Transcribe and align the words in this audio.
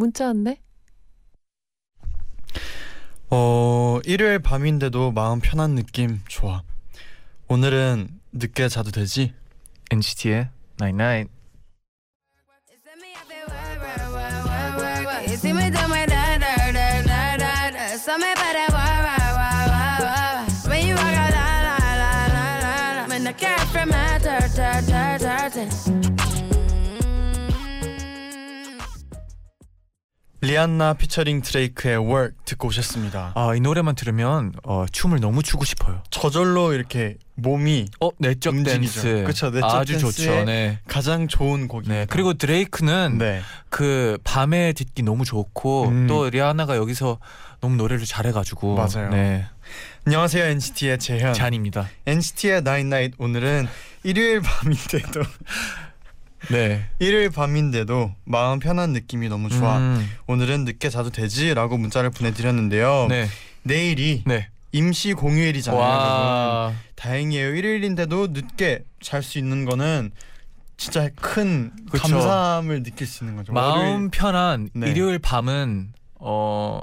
문자 0.00 0.28
왔네. 0.28 0.56
어 3.28 4.00
일요일 4.06 4.38
밤인데도 4.38 5.12
마음 5.12 5.40
편한 5.40 5.74
느낌 5.74 6.20
좋아. 6.26 6.62
오늘은 7.48 8.08
늦게 8.32 8.68
자도 8.68 8.92
되지? 8.92 9.34
NCT의 9.90 10.48
Night 10.80 11.02
Night. 11.02 11.30
리안나 30.50 30.94
피처링 30.94 31.42
드레이크의 31.42 31.98
Work 31.98 32.34
듣고 32.44 32.68
오셨습니다. 32.68 33.32
아, 33.36 33.54
이 33.54 33.60
노래만 33.60 33.94
들으면 33.94 34.52
어, 34.64 34.84
춤을 34.90 35.20
너무 35.20 35.44
추고 35.44 35.64
싶어요. 35.64 36.02
저절로 36.10 36.72
이렇게 36.72 37.18
몸이 37.36 37.86
어, 38.00 38.08
내적 38.18 38.54
움직이죠. 38.54 39.02
댄스. 39.02 39.24
그쵸, 39.26 39.50
내적 39.50 39.70
아주 39.72 39.98
좋죠. 40.00 40.44
네. 40.44 40.80
가장 40.88 41.28
좋은 41.28 41.68
곡입니다. 41.68 41.94
네. 41.94 42.06
그리고 42.10 42.34
드레이크는 42.34 43.18
네. 43.18 43.42
그 43.68 44.18
밤에 44.24 44.72
듣기 44.72 45.04
너무 45.04 45.24
좋고 45.24 45.88
음. 45.88 46.06
또 46.08 46.28
리아나가 46.28 46.76
여기서 46.76 47.18
너무 47.60 47.76
노래를 47.76 48.04
잘해가지고 48.04 48.74
맞아요. 48.74 49.10
네. 49.10 49.46
안녕하세요 50.04 50.44
NCT의 50.46 50.98
재현. 50.98 51.32
잔입니다. 51.32 51.88
NCT의 52.06 52.62
Night 52.66 53.14
오늘은 53.18 53.68
일요일 54.02 54.40
밤인데도 54.40 55.22
네. 56.50 56.84
일요일 56.98 57.30
밤인데도 57.30 58.14
마음 58.24 58.58
편한 58.58 58.92
느낌이 58.92 59.28
너무 59.28 59.48
좋아. 59.48 59.78
음, 59.78 60.08
오늘은 60.26 60.64
늦게 60.64 60.88
자도 60.90 61.10
되지라고 61.10 61.76
문자를 61.76 62.10
보내드렸는데요. 62.10 63.06
네. 63.08 63.28
내일이 63.62 64.22
네. 64.26 64.48
임시 64.72 65.12
공휴일이잖아요. 65.12 65.80
와. 65.80 66.72
다행이에요. 66.94 67.54
일요일인데도 67.54 68.28
늦게 68.28 68.84
잘 69.02 69.22
수 69.22 69.38
있는 69.38 69.64
거는 69.64 70.12
진짜 70.76 71.08
큰 71.16 71.72
그쵸. 71.90 72.02
감사함을 72.08 72.82
느낄 72.82 73.06
수 73.06 73.24
있는 73.24 73.36
거죠. 73.36 73.52
마음 73.52 73.78
월요일- 73.78 74.10
편한 74.10 74.70
네. 74.72 74.90
일요일 74.90 75.18
밤은 75.18 75.92
어 76.20 76.80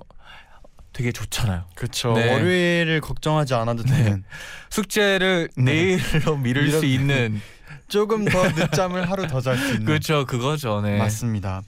되게 0.94 1.12
좋잖아요. 1.12 1.64
그쵸. 1.76 2.14
네. 2.14 2.32
월요일을 2.32 3.02
걱정하지 3.02 3.54
않아도 3.56 3.84
되는 3.84 4.24
숙제를 4.70 5.50
네. 5.58 5.64
내일로 5.64 6.38
미룰 6.38 6.72
수 6.72 6.86
있는 6.86 7.42
조금 7.88 8.26
더 8.26 8.44
늦잠을 8.50 9.10
하루 9.10 9.28
더 9.28 9.40
잘 9.42 9.58
수 9.58 9.74
있는 9.74 9.86
그렇죠 9.88 10.26
그거죠. 10.26 10.82
네. 10.82 10.98
맞습니다. 10.98 11.62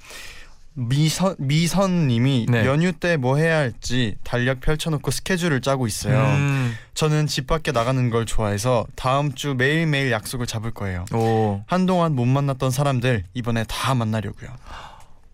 미선 0.76 1.36
미선님이 1.40 2.46
네. 2.50 2.66
연휴 2.66 2.94
때 2.94 3.18
뭐 3.18 3.36
해야 3.38 3.58
할지 3.58 4.16
달력 4.24 4.62
펼쳐놓고 4.62 5.12
스케줄을 5.12 5.60
짜고 5.62 5.88
있어요. 5.88 6.18
음, 6.38 6.74
저는 6.94 7.28
집 7.28 7.48
밖에 7.48 7.72
나가는 7.72 8.10
걸 8.10 8.26
좋아해서 8.26 8.86
다음 8.96 9.34
주 9.34 9.56
매일 9.56 9.88
매일 9.88 10.12
약속을 10.12 10.46
잡을 10.46 10.72
거예요. 10.72 11.04
오, 11.14 11.64
한동안 11.68 12.14
못 12.16 12.26
만났던 12.26 12.72
사람들 12.72 13.24
이번에 13.34 13.66
다 13.68 13.94
만나려고요. 13.94 14.50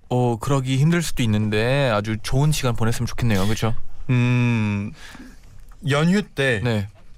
어 0.10 0.38
그러기 0.40 0.78
힘들 0.78 1.02
수도 1.04 1.22
있는데 1.24 1.90
아주 1.94 2.18
좋은 2.24 2.52
시간 2.52 2.76
보냈으면 2.76 3.06
좋겠네요. 3.06 3.44
그렇죠? 3.46 3.76
음 4.10 4.92
연휴 5.90 6.22
때 6.24 6.62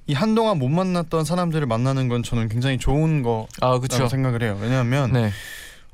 이 0.08 0.14
네. 0.14 0.20
한동안 0.20 0.58
못 0.58 0.70
만났던 0.70 1.26
사람들을 1.26 1.68
만나는 1.68 2.08
건 2.08 2.24
저는 2.24 2.50
굉장히 2.50 2.78
좋은 2.78 3.22
거라고 3.24 3.48
아 3.62 3.80
그렇죠. 3.80 4.08
생각을 4.08 4.42
해요. 4.42 4.58
왜냐하면 4.62 5.12
네. 5.12 5.32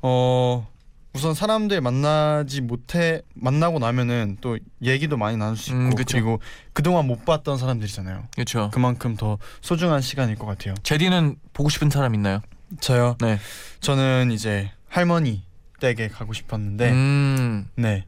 어 0.02 0.66
우선 1.14 1.34
사람들 1.34 1.80
만나지 1.80 2.60
못해 2.60 3.22
만나고 3.34 3.78
나면은 3.78 4.36
또 4.40 4.58
얘기도 4.82 5.16
많이 5.16 5.36
나눌 5.36 5.56
수 5.56 5.70
있고 5.70 5.80
음. 5.80 5.94
그리고 5.94 6.40
그동안 6.72 7.06
못 7.06 7.24
봤던 7.24 7.58
사람들이잖아요. 7.58 8.24
그렇죠. 8.34 8.70
그만큼 8.72 9.16
더 9.16 9.38
소중한 9.60 10.00
시간일 10.00 10.36
것 10.36 10.46
같아요. 10.46 10.74
제디는 10.82 11.36
보고 11.52 11.68
싶은 11.68 11.90
사람 11.90 12.14
있나요? 12.14 12.40
저요. 12.80 13.16
네. 13.20 13.38
저는 13.80 14.30
이제 14.32 14.70
할머니 14.88 15.42
댁에 15.80 16.08
가고 16.08 16.32
싶었는데 16.32 16.90
음 16.90 17.68
네. 17.76 18.04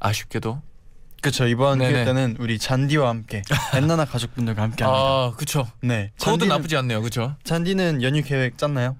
아쉽게도. 0.00 0.60
그렇죠. 1.24 1.46
이번 1.46 1.78
네네. 1.78 1.90
기회 1.92 2.04
때는 2.04 2.36
우리 2.38 2.58
잔디와 2.58 3.08
함께 3.08 3.40
엔나나 3.74 4.04
가족분들과 4.04 4.60
함께 4.62 4.84
합니다. 4.84 5.02
아 5.02 5.32
그렇죠. 5.36 5.66
네. 5.80 6.12
그것도 6.18 6.44
잔디는- 6.44 6.48
나쁘지 6.48 6.76
않네요. 6.76 7.00
그렇죠? 7.00 7.34
잔디는 7.44 8.02
연휴 8.02 8.22
계획 8.22 8.58
짰나요? 8.58 8.96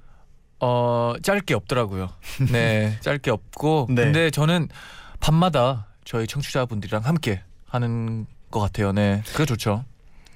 어 0.60 1.12
짧게 1.22 1.52
없더라고요. 1.52 2.08
네, 2.50 2.98
짧게 3.02 3.30
없고. 3.30 3.88
네. 3.90 4.04
근데 4.04 4.30
저는 4.30 4.68
밤마다 5.20 5.86
저희 6.04 6.26
청취자분들이랑 6.26 7.02
함께 7.04 7.42
하는 7.66 8.26
것 8.50 8.60
같아요. 8.60 8.92
네, 8.92 9.22
그게 9.32 9.44
좋죠. 9.44 9.84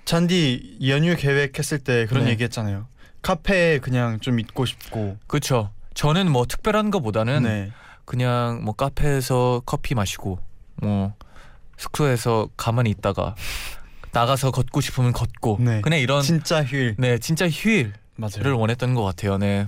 잔디 0.05 0.77
연휴 0.87 1.17
계획했을 1.17 1.79
때 1.79 2.05
그런 2.07 2.25
네. 2.27 2.33
얘기했잖아요. 2.33 2.87
카페에 3.23 3.79
그냥 3.79 4.21
좀 4.21 4.39
있고 4.41 4.67
싶고. 4.67 5.17
그렇죠. 5.27 5.71
저는 5.95 6.31
뭐 6.31 6.45
특별한 6.47 6.91
것보다는 6.91 7.43
네. 7.45 7.73
그냥 8.05 8.61
뭐 8.63 8.75
카페에서 8.75 9.63
커피 9.67 9.95
마시고 9.95 10.39
뭐 10.77 11.15
숙소에서 11.79 12.49
가만히 12.57 12.91
있다가 12.91 13.35
나가서 14.13 14.51
걷고 14.51 14.81
싶으면 14.81 15.13
걷고 15.13 15.59
네. 15.61 15.81
그냥 15.81 15.99
이런 16.01 16.23
진짜 16.23 16.63
휴일. 16.65 16.97
네 16.99 17.19
진짜 17.19 17.49
휴일을 17.49 17.93
맞아요. 18.17 18.59
원했던 18.59 18.95
것 18.95 19.03
같아요. 19.05 19.39
네. 19.39 19.67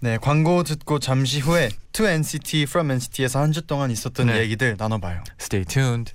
네, 0.00 0.18
광고 0.20 0.62
듣고 0.62 0.98
잠시 0.98 1.40
후에 1.40 1.70
To 1.92 2.06
NCT 2.06 2.62
From 2.64 2.90
NCT에서 2.90 3.40
한 3.40 3.52
주 3.52 3.66
동안 3.66 3.90
있었던 3.90 4.26
네. 4.26 4.38
얘기들 4.40 4.76
나눠봐요. 4.78 5.24
Stay 5.40 5.64
tuned. 5.64 6.12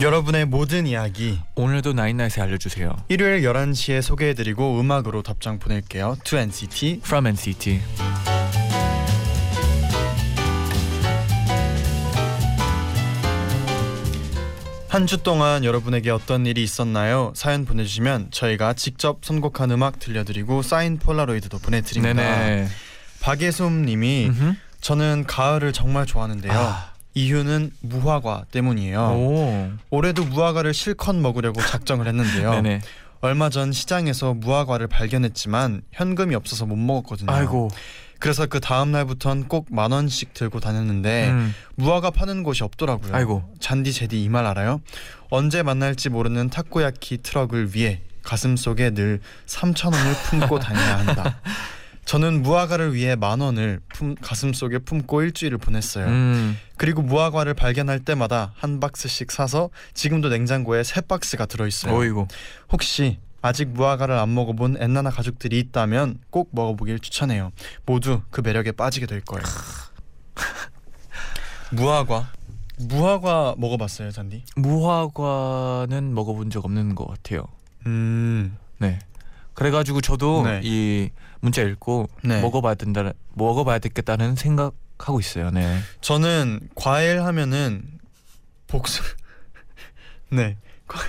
여러분의 0.00 0.44
모든 0.46 0.86
이야기 0.86 1.40
오늘도 1.56 1.92
나인나잇에 1.92 2.40
알려주세요. 2.40 2.96
일요일 3.08 3.42
11시에 3.42 4.00
소개해드리고 4.00 4.78
음악으로 4.80 5.22
답장 5.22 5.58
보낼게요. 5.58 6.16
To 6.24 6.38
NCT 6.38 7.00
From 7.04 7.26
NCT. 7.26 7.80
한 14.88 15.06
주 15.06 15.18
동안 15.22 15.64
여러분에게 15.64 16.10
어떤 16.10 16.46
일이 16.46 16.62
있었나요? 16.62 17.32
사연 17.36 17.64
보내주시면 17.66 18.28
저희가 18.30 18.72
직접 18.72 19.18
선곡한 19.22 19.70
음악 19.70 19.98
들려드리고 19.98 20.62
사인 20.62 20.98
폴라로이드도 20.98 21.58
보내드립니다. 21.58 22.14
네네. 22.14 22.68
박예솜님이. 23.20 24.30
저는 24.80 25.24
가을을 25.26 25.72
정말 25.72 26.06
좋아하는데요. 26.06 26.52
아. 26.52 26.92
이유는 27.18 27.72
무화과 27.80 28.44
때문이에요. 28.50 29.00
오. 29.00 29.70
올해도 29.90 30.24
무화과를 30.24 30.72
실컷 30.74 31.16
먹으려고 31.16 31.60
작정을 31.60 32.06
했는데요. 32.06 32.62
얼마 33.20 33.50
전 33.50 33.72
시장에서 33.72 34.34
무화과를 34.34 34.86
발견했지만 34.86 35.82
현금이 35.92 36.34
없어서 36.36 36.66
못 36.66 36.76
먹었거든요. 36.76 37.30
아이고. 37.32 37.68
그래서 38.20 38.46
그 38.46 38.58
다음 38.60 38.90
날부턴 38.92 39.46
꼭 39.48 39.66
만 39.70 39.92
원씩 39.92 40.34
들고 40.34 40.60
다녔는데 40.60 41.28
음. 41.30 41.54
무화과 41.76 42.10
파는 42.10 42.42
곳이 42.44 42.62
없더라고요. 42.64 43.14
아이고. 43.14 43.42
잔디 43.60 43.92
제디 43.92 44.22
이 44.22 44.28
말 44.28 44.46
알아요? 44.46 44.80
언제 45.30 45.62
만날지 45.62 46.08
모르는 46.10 46.50
타코야키 46.50 47.18
트럭을 47.22 47.74
위해 47.74 48.00
가슴 48.22 48.56
속에 48.56 48.90
늘 48.90 49.20
3천 49.46 49.92
원을 49.94 50.12
품고 50.28 50.58
다녀야 50.58 50.98
한다. 50.98 51.40
저는 52.08 52.42
무화과를 52.42 52.94
위해 52.94 53.16
만 53.16 53.42
원을 53.42 53.80
품, 53.90 54.14
가슴 54.14 54.54
속에 54.54 54.78
품고 54.78 55.20
일주일을 55.20 55.58
보냈어요. 55.58 56.06
음. 56.06 56.56
그리고 56.78 57.02
무화과를 57.02 57.52
발견할 57.52 58.00
때마다 58.00 58.54
한 58.56 58.80
박스씩 58.80 59.30
사서 59.30 59.68
지금도 59.92 60.30
냉장고에 60.30 60.84
세 60.84 61.02
박스가 61.02 61.44
들어 61.44 61.66
있어요. 61.66 61.94
어이고. 61.94 62.26
혹시 62.72 63.18
아직 63.42 63.68
무화과를 63.68 64.16
안 64.16 64.34
먹어본 64.34 64.78
엔나나 64.80 65.10
가족들이 65.10 65.58
있다면 65.58 66.20
꼭 66.30 66.48
먹어보길 66.52 66.98
추천해요. 67.00 67.52
모두 67.84 68.22
그 68.30 68.40
매력에 68.40 68.72
빠지게 68.72 69.04
될 69.04 69.20
거예요. 69.20 69.44
무화과, 71.72 72.32
무화과 72.78 73.56
먹어봤어요, 73.58 74.12
잔디? 74.12 74.44
무화과는 74.56 76.14
먹어본 76.14 76.48
적 76.48 76.64
없는 76.64 76.94
것 76.94 77.06
같아요. 77.06 77.44
음, 77.84 78.56
네. 78.78 78.98
그래가지고 79.58 80.00
저도 80.00 80.44
네. 80.44 80.60
이 80.62 81.10
문자 81.40 81.62
읽고 81.62 82.08
네. 82.22 82.40
먹어봐야 82.40 82.76
된다, 82.76 83.10
먹어봐야 83.34 83.80
되겠다는 83.80 84.36
생각하고 84.36 85.18
있어요. 85.18 85.50
네. 85.50 85.80
저는 86.00 86.68
과일 86.76 87.22
하면은 87.22 87.82
복숭 88.68 89.04
네 90.30 90.56
과... 90.86 91.00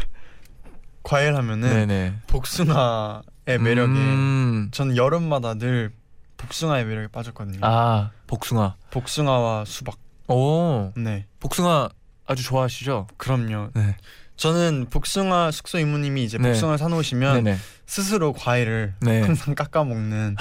과일 1.03 1.35
하면은 1.35 1.69
네네. 1.69 2.15
복숭아의 2.25 3.59
매력에 3.59 3.91
음, 3.91 4.69
저는 4.71 4.97
여름마다 4.97 5.53
늘 5.53 5.91
복숭아의 6.37 6.85
매력에 6.85 7.07
빠졌거든요. 7.09 7.59
아 7.61 8.09
복숭아. 8.25 8.77
복숭아와 8.89 9.65
수박. 9.65 9.99
오 10.27 10.91
네, 10.97 11.27
복숭아 11.39 11.89
아주 12.25 12.43
좋아하시죠? 12.43 13.09
그럼요. 13.17 13.69
네. 13.75 13.95
저는 14.39 14.85
복숭아 14.89 15.51
숙소 15.51 15.79
이모님이 15.79 16.23
이제 16.23 16.37
네. 16.37 16.51
복숭아를 16.51 16.77
사놓으시면 16.77 17.43
네네. 17.43 17.57
스스로 17.85 18.31
과일을 18.31 18.93
네. 19.01 19.21
항상 19.21 19.53
깎아 19.53 19.83
먹는 19.83 20.37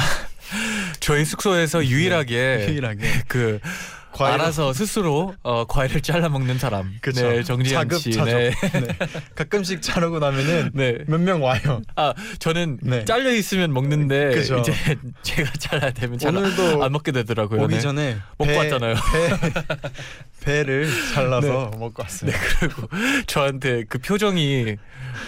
저희 1.00 1.24
숙소에서 1.24 1.84
유일하게 1.84 2.66
유일하게 2.70 3.24
그 3.26 3.58
과일 4.18 4.34
알아서 4.34 4.72
스스로 4.72 5.34
어, 5.42 5.64
과일을 5.66 6.00
잘라 6.00 6.28
먹는 6.28 6.58
사람. 6.58 6.92
그쵸. 7.00 7.28
네, 7.28 7.42
정지현 7.42 7.88
씨. 7.98 8.10
자급자족. 8.12 8.24
네. 8.26 8.50
네. 8.80 8.88
가끔씩 9.34 9.80
자르고 9.82 10.18
나면은 10.18 10.70
네. 10.74 10.98
몇 11.06 11.20
명 11.20 11.42
와요. 11.42 11.82
아 11.96 12.12
저는 12.38 12.78
네. 12.82 13.04
잘려 13.04 13.32
있으면 13.32 13.72
먹는데 13.72 14.30
그죠. 14.34 14.58
이제 14.58 14.72
제가 15.22 15.50
잘라야 15.58 15.90
되면 15.92 16.18
잘 16.18 16.34
오늘도 16.36 16.82
안 16.82 16.92
먹게 16.92 17.12
되더라고요. 17.12 17.62
오기 17.62 17.74
네. 17.76 17.80
전에 17.80 18.18
먹고 18.38 18.56
왔잖아요. 18.56 18.94
배, 18.94 20.62
배를 20.64 20.88
잘라서 21.14 21.70
먹고 21.78 22.02
왔어요. 22.02 22.32
그리고 22.60 22.88
저한테 23.26 23.84
그 23.88 23.98
표정이 23.98 24.76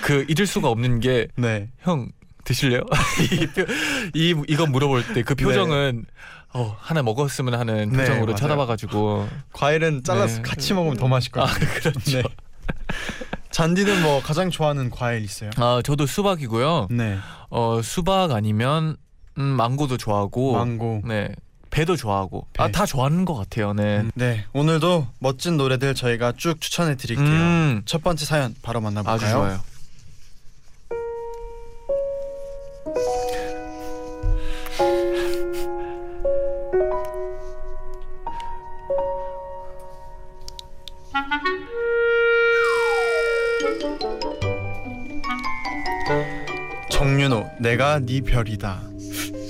그 0.03 0.25
잊을 0.29 0.47
수가 0.47 0.69
없는 0.69 1.01
게 1.01 1.29
네. 1.37 1.69
형 1.83 2.09
드실래요? 2.45 2.81
이, 3.33 3.47
표, 3.47 3.63
이 4.15 4.35
이거 4.49 4.67
물어볼 4.67 5.13
때 5.15 5.23
그 5.23 5.35
표정은 5.35 6.05
어, 6.53 6.77
하나 6.81 7.03
먹었으면 7.03 7.55
하는 7.55 7.91
네, 7.91 7.99
표정으로 7.99 8.27
맞아요. 8.27 8.37
쳐다봐가지고 8.37 9.29
과일은 9.53 10.03
잘라서 10.03 10.37
네. 10.37 10.43
같이 10.43 10.75
먹으면 10.75 10.97
더 10.97 11.07
맛있거든요. 11.09 11.49
아 11.49 11.59
그렇죠. 11.59 12.01
네. 12.11 12.23
잔디는 13.51 14.03
뭐 14.03 14.21
가장 14.23 14.51
좋아하는 14.51 14.91
과일 14.91 15.23
있어요? 15.25 15.51
아 15.57 15.81
저도 15.85 16.07
수박이고요. 16.07 16.89
네. 16.91 17.19
어 17.51 17.81
수박 17.83 18.33
아니면 18.33 18.97
음, 19.39 19.43
망고도 19.45 19.97
좋아하고 19.97 20.55
망고. 20.55 21.03
네 21.05 21.35
배도 21.71 21.95
좋아하고 21.97 22.49
배. 22.53 22.65
아다 22.65 22.85
좋아하는 22.85 23.25
것 23.25 23.35
같아요. 23.35 23.73
네. 23.73 24.05
네. 24.15 24.45
오늘도 24.53 25.07
멋진 25.21 25.57
노래들 25.57 25.95
저희가 25.95 26.33
쭉 26.37 26.61
추천해 26.61 26.97
드릴게요. 26.97 27.27
음, 27.29 27.83
첫 27.85 28.03
번째 28.03 28.25
사연 28.25 28.55
바로 28.63 28.81
만나볼까요? 28.81 29.15
아주 29.17 29.31
좋아요. 29.31 29.61
윤호 47.31 47.49
내가 47.61 48.01
네 48.01 48.21
별이다 48.21 48.81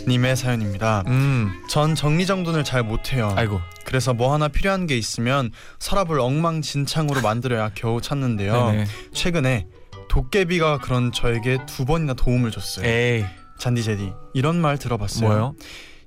님의 0.06 0.36
사연입니다. 0.36 1.02
음, 1.06 1.50
전 1.68 1.94
정리정돈을 1.94 2.62
잘 2.62 2.82
못해요. 2.82 3.32
아이고. 3.36 3.60
그래서 3.84 4.12
뭐 4.12 4.34
하나 4.34 4.48
필요한 4.48 4.86
게 4.86 4.96
있으면 4.98 5.50
서랍을 5.78 6.20
엉망진창으로 6.20 7.22
만들어야 7.22 7.70
겨우 7.74 8.00
찾는데요. 8.00 8.70
네네. 8.70 8.84
최근에 9.14 9.66
도깨비가 10.08 10.78
그런 10.78 11.10
저에게 11.10 11.58
두 11.66 11.86
번이나 11.86 12.14
도움을 12.14 12.50
줬어요. 12.50 12.86
에이 12.86 13.24
잔디 13.58 13.82
제디 13.82 14.12
이런 14.34 14.60
말 14.60 14.76
들어봤어요. 14.78 15.28
뭐요? 15.28 15.54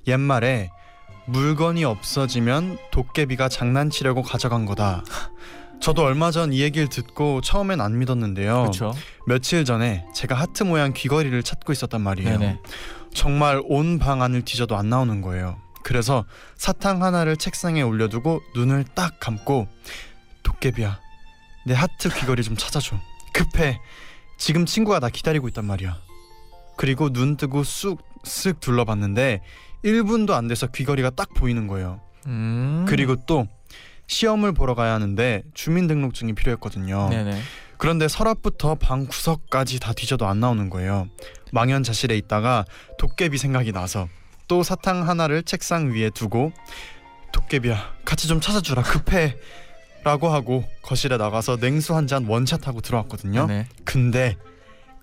옛말에 0.08 0.70
물건이 1.26 1.86
없어지면 1.86 2.78
도깨비가 2.92 3.50
장난치려고 3.50 4.22
가져간 4.22 4.66
거다. 4.66 5.04
저도 5.84 6.04
얼마 6.04 6.32
전 6.32 6.54
이 6.54 6.62
얘기를 6.62 6.88
듣고 6.88 7.42
처음엔 7.42 7.82
안 7.82 8.00
믿었는데요. 8.00 8.62
그렇죠. 8.62 8.94
며칠 9.28 9.66
전에 9.66 10.06
제가 10.16 10.34
하트 10.36 10.64
모양 10.64 10.94
귀걸이를 10.94 11.44
찾고 11.44 11.74
있었단 11.74 12.00
말이에요. 12.02 12.38
네네. 12.40 12.60
정말 13.14 13.62
온 13.66 14.00
방 14.00 14.22
안을 14.22 14.44
뒤져도 14.44 14.78
안 14.78 14.90
나오는 14.90 15.22
거예요. 15.22 15.58
그래서 15.84 16.24
사탕 16.56 17.04
하나를 17.04 17.36
책상에 17.36 17.82
올려두고 17.82 18.42
눈을 18.56 18.86
딱 18.96 19.20
감고 19.20 19.68
도깨비야 20.44 21.00
내 21.66 21.74
하트 21.74 22.08
귀걸이 22.10 22.44
좀 22.44 22.56
찾아줘 22.56 22.96
급해 23.34 23.80
지금 24.38 24.66
친구가 24.66 25.00
나 25.02 25.10
기다리고 25.10 25.50
있단 25.50 25.66
말이야 25.66 25.98
그리고 26.78 27.12
눈 27.12 27.36
뜨고 27.36 27.64
쑥쓱 27.64 28.62
둘러봤는데 28.62 29.42
1분도 29.84 30.32
안 30.32 30.48
돼서 30.48 30.68
귀걸이가 30.68 31.10
딱 31.12 31.34
보이는 31.34 31.68
거예요 31.68 32.00
음. 32.28 32.86
그리고 32.88 33.18
또 33.26 33.46
시험을 34.08 34.54
보러 34.54 34.76
가야 34.76 34.94
하는데 34.94 35.44
주민등록증이 35.54 36.34
필요했거든요 36.34 37.10
네네. 37.10 37.40
그런데 37.78 38.08
서랍부터 38.08 38.76
방 38.76 39.06
구석까지 39.08 39.80
다 39.80 39.92
뒤져도 39.94 40.26
안 40.28 40.40
나오는 40.40 40.70
거예요. 40.70 41.08
망연자실에 41.52 42.16
있다가 42.18 42.66
도깨비 42.98 43.38
생각이 43.38 43.72
나서 43.74 44.08
또 44.48 44.64
사탕 44.64 45.08
하나를 45.10 45.44
책상 45.44 45.92
위에 45.94 46.10
두고 46.10 46.54
도깨비야 47.34 47.96
같이 48.06 48.28
좀 48.28 48.40
찾아주라 48.40 48.84
급해 48.84 49.36
라고 50.06 50.30
하고 50.30 50.64
거실에 50.82 51.18
나가서 51.18 51.58
냉수 51.58 51.96
한 51.96 52.08
잔 52.08 52.26
원샷하고 52.26 52.82
들어왔거든요. 52.82 53.48
네네. 53.48 53.68
근데 53.84 54.38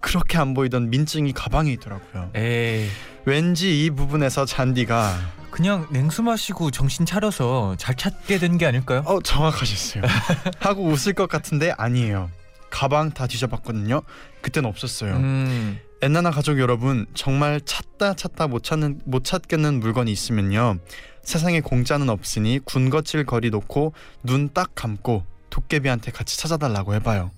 그렇게 0.00 0.38
안 0.38 0.54
보이던 0.54 0.90
민증이 0.90 1.32
가방에 1.32 1.72
있더라고요. 1.72 2.30
에이 2.34 2.88
왠지 3.24 3.84
이 3.84 3.90
부분에서 3.90 4.44
잔디가 4.46 5.18
그냥 5.50 5.86
냉수 5.90 6.22
마시고 6.22 6.70
정신 6.70 7.04
차려서 7.04 7.74
잘 7.78 7.94
찾게 7.96 8.38
된 8.38 8.56
게 8.58 8.66
아닐까요? 8.66 9.02
어 9.04 9.20
정확하셨어요. 9.20 10.02
하고 10.60 10.84
웃을 10.86 11.12
것 11.12 11.28
같은데 11.28 11.72
아니에요. 11.76 12.30
가방 12.70 13.10
다 13.10 13.26
뒤져봤거든요. 13.26 14.02
그땐 14.42 14.64
없었어요. 14.64 15.16
음. 15.16 15.78
엔나나 16.02 16.30
가족 16.30 16.58
여러분 16.60 17.04
정말 17.14 17.60
찾다 17.64 18.14
찾다 18.14 18.46
못 18.46 18.62
찾는 18.64 19.00
못 19.04 19.22
찾겠는 19.24 19.80
물건이 19.80 20.10
있으면요 20.10 20.78
세상에 21.22 21.60
공짜는 21.60 22.08
없으니 22.08 22.58
군것질 22.64 23.24
거리 23.26 23.50
놓고 23.50 23.92
눈 24.22 24.48
딱 24.54 24.70
감고 24.74 25.24
도깨비한테 25.50 26.10
같이 26.12 26.38
찾아달라고 26.38 26.94
해봐요. 26.94 27.30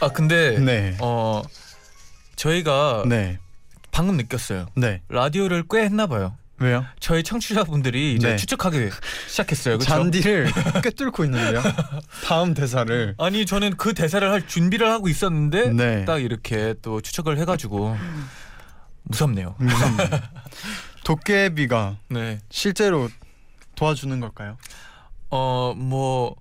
아 0.00 0.08
근데 0.08 0.58
네, 0.58 0.96
어 1.00 1.42
저희가 2.36 3.04
네, 3.06 3.38
방금 3.90 4.16
느꼈어요. 4.16 4.66
네. 4.74 5.02
라디오를 5.08 5.64
꽤 5.70 5.82
했나 5.84 6.06
봐요. 6.06 6.36
왜요? 6.58 6.84
저희 7.00 7.22
청취자분들이 7.22 8.14
이제 8.14 8.30
네. 8.30 8.36
추측하기 8.36 8.90
시작했어요. 9.28 9.76
그렇죠? 9.78 9.90
잔디를 9.94 10.50
꿰뚫고 10.82 11.24
있는데요. 11.26 11.62
다음 12.24 12.54
대사를. 12.54 13.14
아니 13.18 13.44
저는 13.44 13.76
그 13.76 13.92
대사를 13.92 14.30
할 14.30 14.46
준비를 14.46 14.90
하고 14.90 15.08
있었는데 15.08 15.70
네. 15.72 16.04
딱 16.06 16.18
이렇게 16.22 16.74
또 16.80 17.00
추측을 17.02 17.38
해가지고 17.38 17.96
무섭네요. 19.02 19.54
무섭네요. 19.58 20.08
도깨비가 21.04 21.96
네. 22.08 22.38
실제로 22.50 23.08
도와주는 23.74 24.18
걸까요? 24.20 24.56
어뭐 25.28 26.36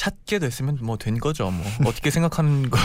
찾게 0.00 0.38
됐으면 0.38 0.78
뭐 0.80 0.96
된 0.96 1.18
거죠. 1.18 1.50
뭐 1.50 1.62
어떻게 1.84 2.10
생각하는 2.10 2.70
건 2.72 2.80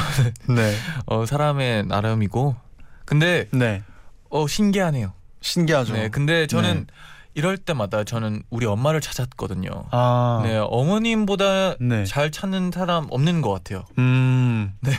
네, 0.53 0.75
어, 1.05 1.25
사람의 1.25 1.85
나름이고. 1.85 2.57
근데 3.05 3.47
네. 3.51 3.83
어 4.29 4.45
신기하네요. 4.47 5.13
신기하죠. 5.39 5.93
네. 5.93 6.09
근데 6.09 6.45
저는 6.45 6.87
네. 6.87 6.93
이럴 7.33 7.57
때마다 7.57 8.03
저는 8.03 8.43
우리 8.49 8.65
엄마를 8.65 8.99
찾았거든요. 8.99 9.69
아, 9.91 10.41
네, 10.43 10.57
어머님보다 10.57 11.75
네. 11.79 12.03
잘 12.03 12.31
찾는 12.31 12.71
사람 12.73 13.07
없는 13.09 13.41
것 13.41 13.51
같아요. 13.53 13.85
음, 13.97 14.73
네. 14.81 14.91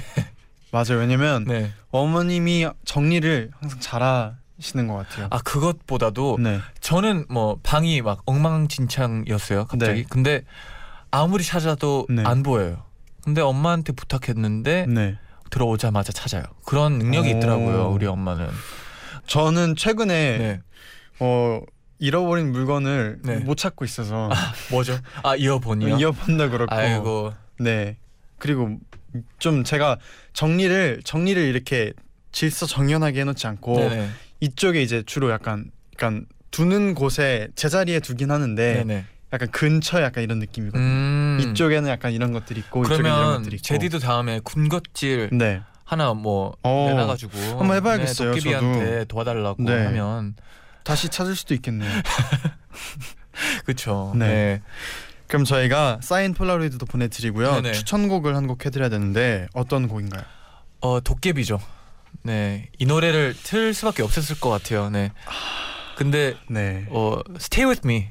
맞아요. 0.73 0.99
왜냐면 1.01 1.45
네. 1.45 1.71
어머님이 1.91 2.67
정리를 2.87 3.51
항상 3.61 3.79
잘하 3.81 4.37
시는 4.59 4.87
것 4.89 4.95
같아요. 4.95 5.27
아 5.31 5.39
그것보다도 5.41 6.39
네, 6.41 6.61
저는 6.81 7.27
뭐 7.29 7.59
방이 7.63 8.01
막 8.01 8.23
엉망진창이었어요. 8.25 9.67
갑자기. 9.67 10.01
네. 10.01 10.07
근데 10.09 10.45
아무리 11.11 11.45
찾아도 11.45 12.07
네. 12.09 12.23
안 12.25 12.43
보여요. 12.43 12.83
근데 13.25 13.41
엄마한테 13.41 13.93
부탁했는데 13.93 14.87
네. 14.89 15.19
들어오자마자 15.51 16.13
찾아요. 16.13 16.43
그런 16.65 16.99
능력이 16.99 17.33
오. 17.33 17.37
있더라고요. 17.37 17.91
우리 17.91 18.07
엄마는. 18.07 18.49
저는 19.27 19.77
최근에 19.77 20.39
네. 20.39 20.61
어 21.21 21.61
잃어버린 21.99 22.53
물건을 22.53 23.21
네. 23.23 23.37
못 23.39 23.57
찾고 23.57 23.85
있어서 23.85 24.29
뭐죠? 24.71 24.99
아 25.23 25.35
이어폰이요. 25.37 25.97
이어폰도 25.99 26.51
그렇고. 26.51 26.75
아이고. 26.75 27.33
네. 27.59 27.97
그리고 28.39 28.77
좀 29.39 29.65
제가 29.65 29.99
정리를 30.35 31.01
정리를 31.05 31.43
이렇게 31.43 31.93
질서 32.33 32.67
정연하게 32.67 33.21
해놓지 33.21 33.47
않고 33.47 33.77
네네. 33.77 34.11
이쪽에 34.41 34.83
이제 34.83 35.03
주로 35.07 35.31
약간 35.31 35.71
약간 35.95 36.27
두는 36.51 36.95
곳에 36.95 37.49
제자리에 37.57 38.01
두긴 38.01 38.31
하는데 38.31 38.85
네네. 38.85 39.05
약간 39.33 39.51
근처 39.51 40.03
약간 40.03 40.23
이런 40.25 40.39
느낌이거든요. 40.39 40.83
음. 40.83 41.39
이쪽에는 41.41 41.89
약간 41.91 42.13
이런 42.13 42.33
것들이 42.33 42.61
있고 42.61 42.85
이쪽에는 42.85 43.05
이런 43.11 43.37
것들이 43.39 43.57
있고. 43.57 43.63
제디도 43.63 43.99
다음에 43.99 44.41
군것질 44.45 45.31
네. 45.33 45.63
하나 45.85 46.15
뭐 46.15 46.57
어, 46.63 46.87
내놔가지고 46.91 47.39
한번 47.59 47.77
해봐야겠어요, 47.77 48.31
네, 48.33 48.37
도깨비한테 48.41 49.05
도와달라고 49.07 49.63
네. 49.63 49.85
하면 49.87 50.35
다시 50.85 51.09
찾을 51.09 51.35
수도 51.37 51.55
있겠네요. 51.55 51.91
그쵸. 53.65 54.13
네. 54.17 54.27
네. 54.27 54.63
그럼 55.27 55.45
저희가 55.45 55.99
사인 56.03 56.35
폴라로이드도 56.35 56.87
보내드리고요. 56.87 57.55
네네. 57.57 57.73
추천곡을 57.73 58.37
한 58.37 58.47
곡 58.47 58.65
해드려야 58.65 58.89
되는데 58.89 59.49
어떤 59.55 59.89
곡인가요? 59.89 60.23
어 60.81 61.01
도깨비죠. 61.01 61.61
네. 62.23 62.69
이 62.79 62.87
노래를 62.87 63.35
틀 63.43 63.75
수밖에 63.75 64.03
없었을 64.05 64.39
것 64.39 64.51
같아요. 64.51 64.89
네. 64.91 65.11
근데 65.97 66.35
네. 66.49 66.87
어 66.91 67.19
Stay 67.37 67.69
with 67.69 67.83
me 67.85 68.11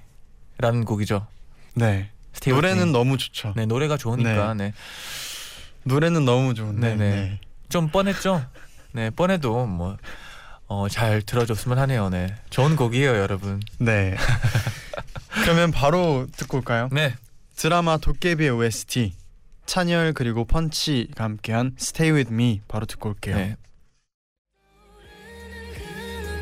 라는 0.58 0.86
곡이죠. 0.86 1.28
네. 1.74 2.10
With 2.34 2.56
노래는. 2.56 2.92
너무 2.92 3.18
좋죠. 3.18 3.54
네 3.56 3.66
노래가 3.66 3.98
좋으니까 3.98 4.54
네. 4.54 4.74
노래는 5.84 6.26
너무 6.26 6.54
좋은데. 6.54 6.96
네네. 6.96 7.16
네. 7.16 7.40
좀 7.70 7.90
뻔했죠. 7.90 8.46
네 8.94 9.10
뻔해도 9.10 9.66
뭐. 9.66 9.98
어, 10.68 10.88
잘 10.90 11.22
들어줬으면 11.22 11.78
하네요. 11.80 12.10
네. 12.10 12.36
좋은 12.50 12.76
곡이에요, 12.76 13.18
여러분. 13.18 13.62
네. 13.78 14.16
그러면 15.44 15.72
바로 15.72 16.26
듣고 16.36 16.58
올까요? 16.58 16.90
네. 16.92 17.14
드라마 17.56 17.98
도깨비의 17.98 18.50
OST 18.50 19.14
찬열 19.66 20.14
그리고 20.14 20.46
펀치가 20.46 21.24
함께한 21.24 21.76
Stay 21.80 22.12
With 22.16 22.34
Me 22.34 22.62
바로 22.68 22.86
듣고 22.86 23.10
올게요. 23.10 23.36
네. 23.36 23.56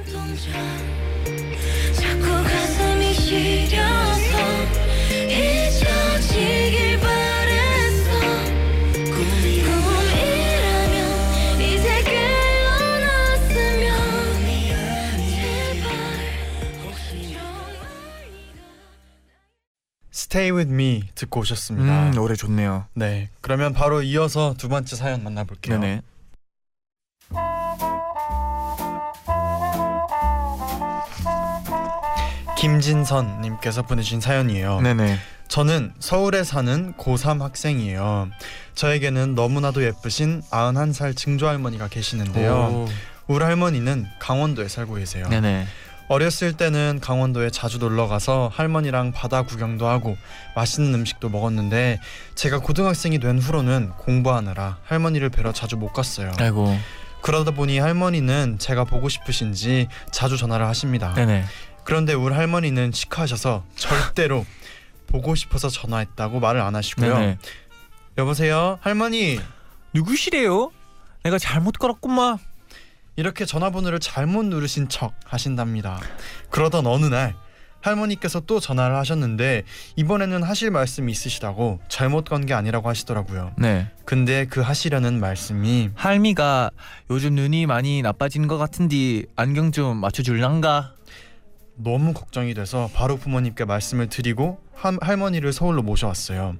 그 0.06 1.96
자꾸 1.96 2.28
가 2.44 2.63
Stay 20.34 20.52
With 20.52 20.74
Me 20.74 21.04
듣고 21.14 21.42
오셨습니다. 21.42 22.08
음, 22.08 22.12
노래 22.16 22.36
좋네요. 22.36 22.88
네. 22.96 23.30
그러면 23.42 23.72
바로 23.72 24.02
이어서 24.02 24.56
두 24.58 24.68
번째 24.68 24.96
사연 24.96 25.24
만나 25.24 25.44
볼게요. 25.44 25.78
네네. 25.78 26.02
김진선 32.64 33.42
님께서 33.42 33.82
보내신 33.82 34.22
사연이에요. 34.22 34.80
네네. 34.80 35.20
저는 35.50 35.92
서울에 36.00 36.46
사는 36.46 36.94
고3 36.94 37.40
학생이에요. 37.40 38.30
저에게는 38.74 39.36
너무나도 39.36 39.84
예쁘신 39.84 40.44
91살 40.50 41.14
증조 41.14 41.46
할머니가 41.46 41.90
계시는데요. 41.90 42.54
오. 42.54 42.88
우리 43.28 43.44
할머니는 43.44 44.08
강원도에 44.18 44.70
살고 44.70 44.94
계세요. 44.94 45.28
네네. 45.28 45.66
어렸을 46.08 46.54
때는 46.54 47.00
강원도에 47.02 47.50
자주 47.50 47.80
놀러 47.80 48.08
가서 48.08 48.50
할머니랑 48.54 49.12
바다 49.12 49.42
구경도 49.42 49.86
하고 49.86 50.16
맛있는 50.56 50.94
음식도 50.94 51.28
먹었는데 51.28 52.00
제가 52.36 52.60
고등학생이 52.60 53.20
된 53.20 53.40
후로는 53.40 53.90
공부하느라 53.98 54.78
할머니를 54.86 55.28
뵈러 55.32 55.52
자주 55.52 55.76
못 55.76 55.92
갔어요. 55.92 56.32
아이고. 56.40 56.78
그러다 57.24 57.52
보니 57.52 57.80
할머니는 57.80 58.58
제가 58.58 58.86
보고 58.86 59.10
싶으신지 59.10 59.88
자주 60.12 60.38
전화를 60.38 60.66
하십니다. 60.68 61.14
네네. 61.14 61.44
그런데 61.86 62.14
우리 62.14 62.34
할머니는 62.34 62.92
시크하셔서 62.92 63.64
절대로 63.76 64.46
보고 65.08 65.36
싶어서 65.36 65.70
전화했다고 65.70 66.40
말을 66.40 66.62
안 66.62 66.76
하시고요. 66.76 67.18
네네. 67.18 67.38
여보세요, 68.18 68.78
할머니. 68.82 69.40
누구시래요? 69.94 70.72
내가 71.24 71.38
잘못 71.38 71.78
걸었구만. 71.78 72.38
이렇게 73.16 73.46
전화번호를 73.46 74.00
잘못 74.00 74.46
누르신 74.46 74.90
척 74.90 75.14
하신답니다. 75.26 76.00
그러던 76.50 76.88
어느 76.88 77.06
날 77.06 77.36
할머니께서 77.82 78.40
또 78.40 78.60
전화를 78.60 78.96
하셨는데 78.96 79.64
이번에는 79.98 80.42
하실 80.42 80.72
말씀이 80.72 81.12
있으시다고 81.12 81.80
잘못 81.90 82.24
건 82.26 82.46
게 82.46 82.54
아니라고 82.54 82.88
하시더라고요. 82.90 83.54
네. 83.58 83.92
근데 84.06 84.46
그 84.46 84.62
하시려는 84.62 85.20
말씀이 85.20 85.90
할미가 85.94 86.72
요즘 87.12 87.36
눈이 87.36 87.66
많이 87.68 88.02
나빠진 88.02 88.48
것 88.48 88.58
같은데 88.58 89.24
안경 89.36 89.72
좀 89.72 89.98
맞춰줄란가? 89.98 90.94
너무 91.76 92.14
걱정이 92.14 92.54
돼서 92.54 92.90
바로 92.94 93.18
부모님께 93.18 93.66
말씀을 93.66 94.08
드리고 94.10 94.60
할- 94.76 94.98
할머니를 95.02 95.54
서울로 95.54 95.82
모셔왔어요. 95.82 96.56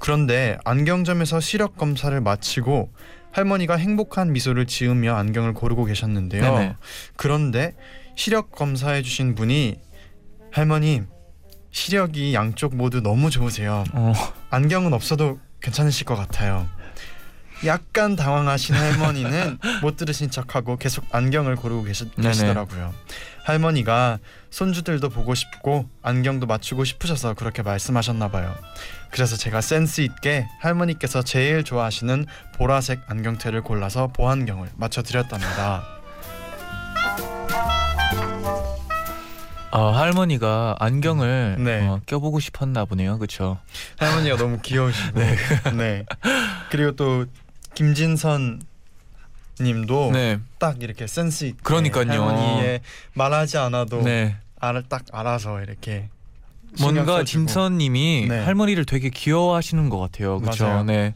그런데 0.00 0.58
안경점에서 0.64 1.40
시력 1.40 1.76
검사를 1.76 2.18
마치고 2.20 2.92
할머니가 3.32 3.76
행복한 3.76 4.32
미소를 4.32 4.66
지으며 4.66 5.14
안경을 5.16 5.54
고르고 5.54 5.84
계셨는데요. 5.84 6.42
네네. 6.42 6.76
그런데 7.16 7.74
시력 8.16 8.50
검사해 8.52 9.02
주신 9.02 9.34
분이 9.34 9.76
할머니 10.50 11.02
시력이 11.70 12.34
양쪽 12.34 12.74
모두 12.74 13.00
너무 13.00 13.30
좋으세요. 13.30 13.84
어. 13.92 14.12
안경은 14.50 14.92
없어도 14.92 15.38
괜찮으실 15.60 16.06
것 16.06 16.16
같아요. 16.16 16.66
약간 17.66 18.14
당황하신 18.16 18.74
할머니는 18.76 19.58
못 19.82 19.96
들으신 19.96 20.30
척하고 20.30 20.76
계속 20.78 21.04
안경을 21.10 21.56
고르고 21.56 21.82
계시, 21.84 22.08
네네. 22.12 22.28
계시더라고요. 22.28 22.94
할머니가 23.48 24.18
손주들도 24.50 25.08
보고 25.08 25.34
싶고 25.34 25.88
안경도 26.02 26.46
맞추고 26.46 26.84
싶으셔서 26.84 27.32
그렇게 27.32 27.62
말씀하셨나 27.62 28.28
봐요. 28.28 28.54
그래서 29.10 29.36
제가 29.36 29.62
센스 29.62 30.02
있게 30.02 30.46
할머니께서 30.60 31.22
제일 31.22 31.64
좋아하시는 31.64 32.26
보라색 32.56 33.00
안경테를 33.06 33.62
골라서 33.62 34.08
보안경을 34.08 34.68
맞춰 34.76 35.02
드렸답니다. 35.02 35.82
어, 39.70 39.92
할머니가 39.92 40.76
안경을 40.78 41.56
네. 41.58 41.86
어, 41.86 42.00
껴보고 42.04 42.40
싶었나 42.40 42.84
보네요. 42.84 43.16
그렇죠. 43.16 43.58
할머니가 43.96 44.36
너무 44.36 44.58
귀여우시고 44.60 45.20
네. 45.74 46.04
그리고 46.70 46.92
또 46.92 47.24
김진선 47.74 48.60
님도 49.62 50.10
네. 50.12 50.38
딱 50.58 50.82
이렇게 50.82 51.06
센스 51.06 51.44
있게 51.44 51.58
그러니까요. 51.62 52.10
할머니의 52.10 52.80
말하지 53.14 53.58
않아도 53.58 54.02
네. 54.02 54.36
알을 54.60 54.84
딱 54.88 55.04
알아서 55.12 55.60
이렇게 55.62 56.08
신경 56.74 56.94
뭔가 56.94 57.12
써주고. 57.18 57.24
진선님이 57.24 58.26
네. 58.28 58.44
할머니를 58.44 58.84
되게 58.84 59.10
귀여워하시는 59.10 59.88
것 59.88 59.98
같아요. 59.98 60.38
그렇죠. 60.40 60.64
맞아요. 60.66 60.84
네. 60.84 61.14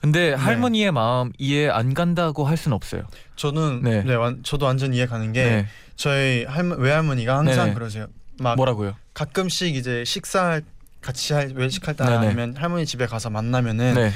근데 0.00 0.32
할머니의 0.34 0.92
마음 0.92 1.32
이해 1.38 1.68
안 1.68 1.94
간다고 1.94 2.44
할 2.44 2.56
수는 2.56 2.74
없어요. 2.74 3.02
저는 3.36 3.82
네. 3.82 4.02
네. 4.02 4.14
완, 4.14 4.42
저도 4.42 4.66
완전 4.66 4.94
이해 4.94 5.06
가는 5.06 5.32
게 5.32 5.44
네. 5.44 5.66
저희 5.96 6.44
할머, 6.44 6.76
외할머니가 6.76 7.38
항상 7.38 7.56
네네. 7.66 7.74
그러세요. 7.74 8.06
막 8.38 8.56
뭐라고요? 8.56 8.94
가끔씩 9.14 9.74
이제 9.74 10.04
식사 10.04 10.60
같이 11.00 11.32
할, 11.32 11.52
외식할 11.54 11.96
때 11.96 12.04
네네. 12.04 12.16
아니면 12.16 12.54
할머니 12.56 12.84
집에 12.84 13.06
가서 13.06 13.30
만나면은 13.30 13.94
네. 13.94 14.12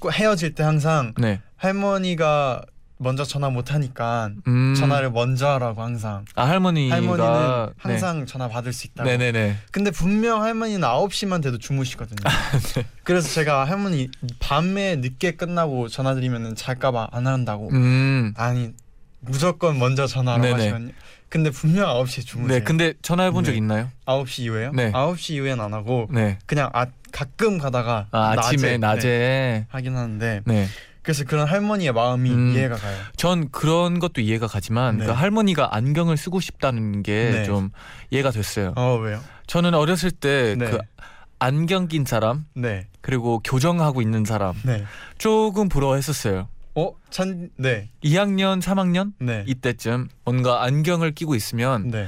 꼭 0.00 0.12
헤어질 0.12 0.54
때 0.54 0.62
항상 0.62 1.14
네. 1.16 1.40
할머니가 1.60 2.62
먼저 3.02 3.24
전화 3.24 3.48
못 3.48 3.72
하니까 3.72 4.30
음. 4.46 4.74
전화를 4.74 5.10
먼저 5.10 5.48
하라고 5.50 5.82
항상 5.82 6.24
아 6.34 6.44
할머니가 6.48 6.94
할머니는 6.96 7.68
항상 7.78 8.26
전화 8.26 8.48
받을 8.48 8.72
수 8.74 8.86
있다고 8.88 9.08
네. 9.08 9.16
네네네. 9.16 9.56
근데 9.70 9.90
분명 9.90 10.42
할머니는 10.42 10.80
9시만 10.86 11.42
돼도 11.42 11.58
주무시거든요. 11.58 12.18
아, 12.24 12.58
네. 12.74 12.84
그래서 13.04 13.28
제가 13.28 13.64
할머니 13.64 14.08
밤에 14.38 14.96
늦게 14.96 15.32
끝나고 15.36 15.88
전화 15.88 16.14
드리면은 16.14 16.54
잘까 16.56 16.90
봐 16.92 17.08
안 17.12 17.26
한다고. 17.26 17.70
음. 17.72 18.34
아니 18.36 18.72
무조건 19.20 19.78
먼저 19.78 20.06
전화하라고. 20.06 20.54
하시거든요. 20.54 20.92
근데 21.30 21.50
분명 21.50 21.88
9시에 21.88 22.26
주무세요. 22.26 22.58
네. 22.58 22.64
근데 22.64 22.92
전화해 23.02 23.30
본적 23.30 23.52
네. 23.52 23.58
있나요? 23.58 23.88
9시 24.06 24.40
이후에요? 24.44 24.72
네. 24.72 24.90
9시 24.92 25.34
이후엔 25.34 25.60
안 25.60 25.72
하고 25.72 26.08
네. 26.10 26.38
그냥 26.46 26.68
아, 26.72 26.86
가끔 27.12 27.56
가다가 27.58 28.06
아, 28.10 28.34
아침에 28.36 28.78
낮에. 28.78 29.08
네, 29.08 29.66
하긴 29.70 29.96
하는데 29.96 30.40
네. 30.44 30.66
그래서 31.02 31.24
그런 31.24 31.46
할머니의 31.46 31.92
마음이 31.92 32.30
음. 32.30 32.52
이해가 32.52 32.76
가요. 32.76 32.96
전 33.16 33.50
그런 33.50 33.98
것도 33.98 34.20
이해가 34.20 34.46
가지만 34.46 34.98
네. 34.98 35.06
그 35.06 35.12
할머니가 35.12 35.74
안경을 35.74 36.16
쓰고 36.16 36.40
싶다는 36.40 37.02
게 37.02 37.30
네. 37.30 37.44
좀 37.44 37.70
이해가 38.10 38.30
됐어요. 38.30 38.74
어 38.76 38.96
왜요? 38.96 39.20
저는 39.46 39.74
어렸을 39.74 40.10
때그 40.10 40.64
네. 40.64 40.78
안경 41.38 41.88
낀 41.88 42.04
사람 42.04 42.44
네. 42.54 42.86
그리고 43.00 43.40
교정하고 43.42 44.02
있는 44.02 44.24
사람 44.24 44.54
네. 44.64 44.84
조금 45.16 45.68
부러워했었어요. 45.68 46.48
어? 46.74 46.92
천 47.08 47.50
네. 47.56 47.88
2학년, 48.04 48.60
3학년 48.62 49.12
네. 49.18 49.44
이때쯤 49.46 50.08
뭔가 50.24 50.62
안경을 50.62 51.12
끼고 51.12 51.34
있으면 51.34 51.90
네. 51.90 52.06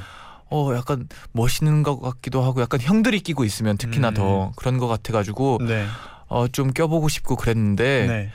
어 0.50 0.74
약간 0.74 1.08
멋있는 1.32 1.82
것 1.82 1.98
같기도 1.98 2.42
하고 2.42 2.60
약간 2.60 2.78
형들이 2.80 3.20
끼고 3.20 3.44
있으면 3.44 3.78
특히나 3.78 4.10
음. 4.10 4.14
더 4.14 4.52
그런 4.56 4.76
것 4.76 4.86
같아가지고 4.86 5.60
네. 5.66 5.86
어좀 6.28 6.72
껴보고 6.72 7.08
싶고 7.08 7.36
그랬는데 7.36 8.30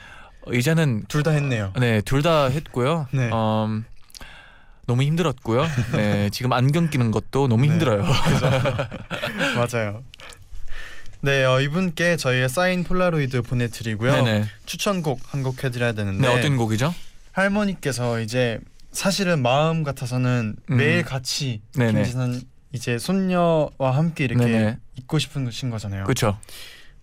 이제는 0.52 1.04
둘 1.08 1.22
다 1.22 1.30
했네요. 1.32 1.72
네 1.78 2.00
둘 2.02 2.22
다 2.22 2.46
했고요. 2.46 3.06
네. 3.12 3.30
음, 3.32 3.84
너무 4.86 5.02
힘들었고요. 5.02 5.66
네, 5.92 6.30
지금 6.32 6.52
안경 6.52 6.88
끼는 6.90 7.10
것도 7.10 7.48
너무 7.48 7.62
네. 7.66 7.68
힘들어요. 7.72 8.04
맞아요. 9.56 10.02
네, 11.20 11.44
어, 11.44 11.60
이분께 11.60 12.16
저희의 12.16 12.48
사인 12.48 12.84
폴라로이드 12.84 13.42
보내드리고요. 13.42 14.12
네네. 14.12 14.44
추천곡 14.66 15.20
한 15.34 15.42
곡 15.42 15.62
해드려야 15.64 15.92
되는데 15.92 16.26
네, 16.26 16.34
어떤 16.34 16.56
곡이죠? 16.56 16.94
할머니께서 17.32 18.20
이제 18.20 18.58
사실은 18.92 19.42
마음 19.42 19.82
같아서는 19.82 20.56
음. 20.70 20.76
매일 20.76 21.04
같이 21.04 21.60
네네. 21.74 21.92
김지선 21.92 22.40
이제 22.72 22.98
손녀와 22.98 23.68
함께 23.80 24.24
이렇게 24.24 24.44
네네. 24.46 24.76
있고 24.96 25.18
싶은 25.18 25.50
신 25.50 25.70
거잖아요. 25.70 26.04
그렇죠. 26.04 26.38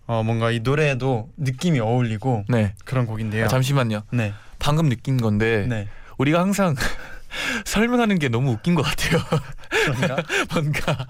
어 0.06 0.22
뭔가 0.22 0.50
이 0.50 0.60
노래에도 0.60 1.28
느낌이 1.36 1.80
어울리고 1.80 2.44
네. 2.48 2.74
그런 2.84 3.06
곡인데요. 3.06 3.46
아, 3.46 3.48
잠시만요. 3.48 4.02
네, 4.12 4.32
방금 4.58 4.88
느낀 4.88 5.16
건데 5.16 5.66
네. 5.68 5.88
우리가 6.18 6.40
항상 6.40 6.74
설명하는 7.66 8.18
게 8.18 8.28
너무 8.28 8.52
웃긴 8.52 8.74
것 8.74 8.82
같아요. 8.82 9.20
뭔가 10.54 11.06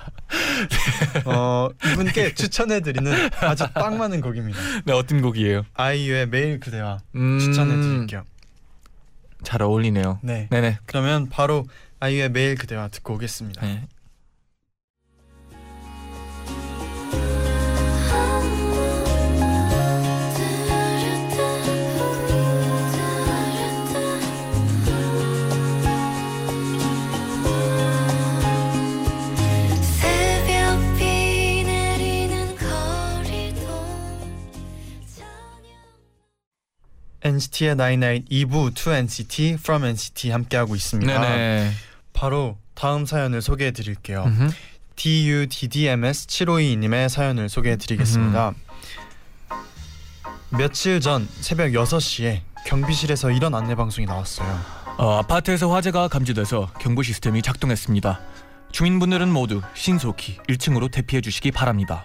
어 1.24 1.68
이분께 1.92 2.34
추천해드리는 2.34 3.30
아주 3.40 3.66
딱 3.74 3.96
맞는 3.96 4.20
곡입니다. 4.22 4.58
네, 4.84 4.92
어떤 4.92 5.20
곡이에요? 5.20 5.64
아이유의 5.74 6.28
매일 6.28 6.58
그대와 6.58 6.98
음, 7.14 7.38
추천해드릴게요. 7.38 8.24
잘 9.44 9.62
어울리네요. 9.62 10.20
네. 10.22 10.48
네네. 10.50 10.78
그러면 10.86 11.28
바로 11.28 11.66
아이유의 12.00 12.30
매일 12.30 12.56
그대와 12.56 12.88
듣고 12.88 13.14
오겠습니다. 13.14 13.64
네. 13.64 13.86
NCT의 37.56 37.76
99 37.76 38.24
2부 38.30 38.74
to 38.74 38.92
NCT 38.92 39.54
from 39.54 39.84
NCT 39.84 40.30
함께하고 40.30 40.74
있습니다. 40.74 41.20
네네. 41.20 41.72
바로 42.12 42.58
다음 42.74 43.06
사연을 43.06 43.40
소개해 43.40 43.70
드릴게요. 43.70 44.24
음흠. 44.26 44.50
DUDDMS 44.96 46.26
752님의 46.26 47.08
사연을 47.08 47.48
소개해 47.48 47.76
드리겠습니다. 47.76 48.52
며칠 50.50 51.00
전 51.00 51.28
새벽 51.40 51.70
6시에 51.72 52.40
경비실에서 52.66 53.30
이런 53.30 53.54
안내 53.54 53.74
방송이 53.74 54.06
나왔어요. 54.06 54.58
어, 54.98 55.18
아파트에서 55.18 55.72
화재가 55.72 56.08
감지돼서 56.08 56.72
경보 56.80 57.02
시스템이 57.02 57.42
작동했습니다. 57.42 58.20
주민분들은 58.72 59.30
모두 59.30 59.60
신속히 59.74 60.38
1층으로 60.48 60.90
대피해 60.90 61.20
주시기 61.20 61.50
바랍니다. 61.50 62.04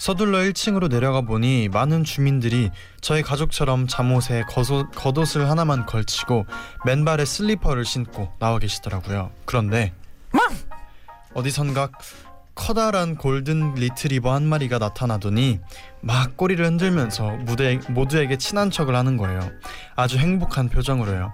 서둘러 0.00 0.38
1층으로 0.38 0.88
내려가 0.88 1.20
보니 1.20 1.68
많은 1.68 2.04
주민들이 2.04 2.70
저희 3.02 3.20
가족처럼 3.20 3.86
잠옷에 3.86 4.44
겉옷, 4.48 4.92
겉옷을 4.94 5.50
하나만 5.50 5.84
걸치고 5.84 6.46
맨발에 6.86 7.26
슬리퍼를 7.26 7.84
신고 7.84 8.32
나와 8.38 8.58
계시더라고요. 8.58 9.30
그런데 9.44 9.92
어디선가 11.34 11.90
커다란 12.54 13.16
골든 13.16 13.74
리트리버 13.74 14.32
한 14.32 14.44
마리가 14.44 14.78
나타나더니 14.78 15.60
막 16.00 16.34
꼬리를 16.34 16.64
흔들면서 16.64 17.32
무대, 17.32 17.78
모두에게 17.90 18.38
친한 18.38 18.70
척을 18.70 18.96
하는 18.96 19.18
거예요. 19.18 19.50
아주 19.96 20.16
행복한 20.16 20.70
표정으로요. 20.70 21.30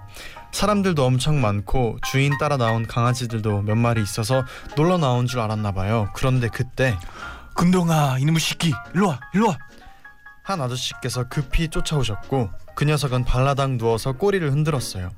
사람들도 0.51 1.05
엄청 1.05 1.39
많고 1.39 1.99
주인 2.11 2.37
따라 2.37 2.57
나온 2.57 2.85
강아지들도 2.85 3.61
몇 3.61 3.75
마리 3.75 4.01
있어서 4.01 4.43
놀러 4.75 4.97
나온 4.97 5.25
줄 5.25 5.39
알았나 5.39 5.71
봐요. 5.71 6.09
그런데 6.13 6.49
그때 6.49 6.97
금동아 7.57 8.17
이놈의 8.19 8.39
새끼 8.39 8.73
일로 8.93 9.09
와 9.09 9.19
일로 9.33 9.49
와. 9.49 9.57
한 10.43 10.61
아저씨께서 10.61 11.27
급히 11.27 11.67
쫓아오셨고 11.67 12.49
그 12.75 12.85
녀석은 12.85 13.25
발라당 13.25 13.77
누워서 13.77 14.13
꼬리를 14.13 14.49
흔들었어요. 14.49 15.09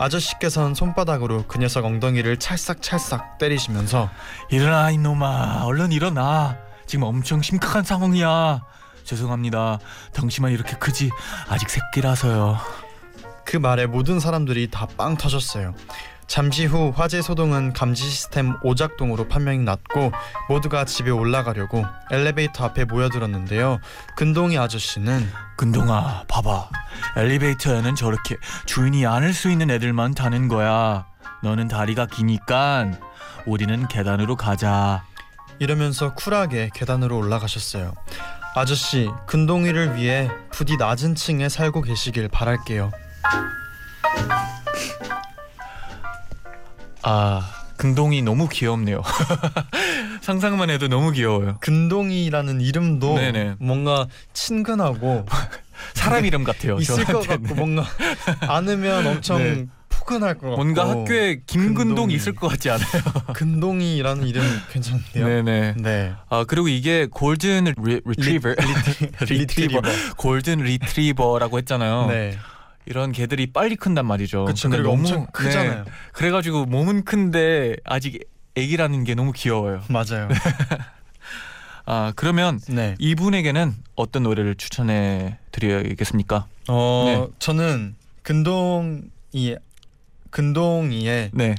아저씨께서는 0.00 0.74
손바닥으로 0.74 1.44
그 1.46 1.58
녀석 1.58 1.84
엉덩이를 1.84 2.38
찰싹찰싹 2.38 3.38
때리시면서 3.38 4.10
일어나 4.50 4.90
이놈아 4.90 5.64
얼른 5.64 5.92
일어나 5.92 6.56
지금 6.86 7.04
엄청 7.04 7.42
심각한 7.42 7.84
상황이야 7.84 8.62
죄송합니다 9.04 9.78
덩치만 10.12 10.52
이렇게 10.52 10.76
크지 10.76 11.10
아직 11.48 11.68
새끼라서요 11.70 12.58
그 13.44 13.56
말에 13.56 13.86
모든 13.86 14.18
사람들이 14.20 14.70
다 14.70 14.86
빵 14.96 15.16
터졌어요. 15.16 15.74
잠시 16.28 16.66
후 16.66 16.92
화재 16.94 17.22
소동은 17.22 17.72
감지 17.72 18.02
시스템 18.02 18.54
오작동으로 18.62 19.28
판명이 19.28 19.60
났고 19.60 20.12
모두가 20.48 20.84
집에 20.84 21.10
올라가려고 21.10 21.84
엘리베이터 22.10 22.66
앞에 22.66 22.84
모여들었는데요. 22.84 23.80
근동이 24.14 24.58
아저씨는 24.58 25.26
근동아 25.56 26.24
봐봐 26.28 26.68
엘리베이터에는 27.16 27.94
저렇게 27.94 28.36
주인이 28.66 29.06
안을 29.06 29.32
수 29.32 29.50
있는 29.50 29.70
애들만 29.70 30.14
타는 30.14 30.48
거야 30.48 31.06
너는 31.42 31.66
다리가 31.66 32.06
기니까 32.06 32.92
우리는 33.46 33.88
계단으로 33.88 34.36
가자 34.36 35.02
이러면서 35.58 36.14
쿨하게 36.14 36.70
계단으로 36.74 37.16
올라가셨어요. 37.16 37.94
아저씨, 38.54 39.08
근동이를 39.26 39.96
위해 39.96 40.28
부디 40.50 40.76
낮은 40.76 41.14
층에 41.14 41.48
살고 41.48 41.82
계시길 41.82 42.28
바랄게요. 42.28 42.92
아 47.10 47.40
근동이 47.78 48.20
너무 48.20 48.48
귀엽네요 48.50 49.02
상상만 50.20 50.68
해도 50.68 50.88
너무 50.88 51.10
귀여워요 51.12 51.56
근동이라는 51.60 52.60
이름도 52.60 53.14
네네. 53.14 53.54
뭔가 53.60 54.06
친근하고 54.34 55.24
사람 55.94 56.26
이름 56.26 56.44
같아요 56.44 56.76
있을 56.76 57.04
것 57.06 57.22
저한테는. 57.22 57.42
같고 57.44 57.54
뭔가 57.54 57.84
안으면 58.46 59.06
엄청 59.06 59.38
네. 59.42 59.64
포근할 59.88 60.34
것 60.34 60.48
같고 60.50 60.56
뭔가 60.56 60.90
학교에 60.90 61.40
김근동. 61.46 62.10
있을 62.10 62.34
것 62.34 62.48
같지 62.48 62.68
않아요? 62.70 62.86
근동이라는 63.34 64.26
이름 64.26 64.42
괜찮네요. 64.70 65.26
네네. 65.26 65.74
네. 65.78 66.12
아 66.28 66.44
그리고 66.46 66.68
이게 66.68 67.06
골든 67.10 67.74
리, 67.82 68.00
리트리버 68.04 68.54
리트리버 69.28 69.80
골든 70.18 70.58
리트리버라고 70.60 71.58
했잖아요. 71.58 72.06
네. 72.08 72.36
이런 72.86 73.12
개들이 73.12 73.52
빨리 73.52 73.76
큰단 73.76 74.06
말이죠. 74.06 74.44
그렇죠. 74.46 74.68
근데 74.68 74.78
그리고 74.78 74.92
엄청 74.94 75.26
크잖아요. 75.32 75.84
네, 75.84 75.90
그래가지고 76.12 76.64
몸은 76.66 77.04
큰데 77.04 77.76
아직 77.84 78.26
애기라는 78.54 79.04
게 79.04 79.14
너무 79.14 79.32
귀여워요. 79.32 79.82
맞아요. 79.88 80.28
아 81.84 82.12
그러면 82.16 82.60
네. 82.68 82.94
이분에게는 82.98 83.74
어떤 83.94 84.22
노래를 84.24 84.56
추천해 84.56 85.38
드려야겠습니까? 85.52 86.46
어 86.68 87.04
네. 87.06 87.26
저는 87.38 87.94
근동이 88.22 89.56
근동이의 90.30 91.30
네. 91.32 91.54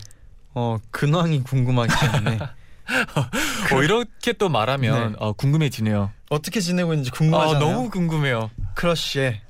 어 0.53 0.77
근황이 0.91 1.41
궁금하기 1.43 1.93
때문에 2.12 2.39
어, 3.73 3.84
이렇게 3.84 4.34
또 4.34 4.49
말하면 4.49 5.12
네. 5.12 5.15
어, 5.19 5.34
궁금해지네요. 5.34 6.12
어떻게 6.29 6.60
지내고 6.60 6.93
있는지 6.93 7.12
아 7.13 7.17
궁금하잖아요. 7.17 7.60
너무 7.60 7.89
궁금해요. 7.89 8.51
크러쉬의 8.75 9.41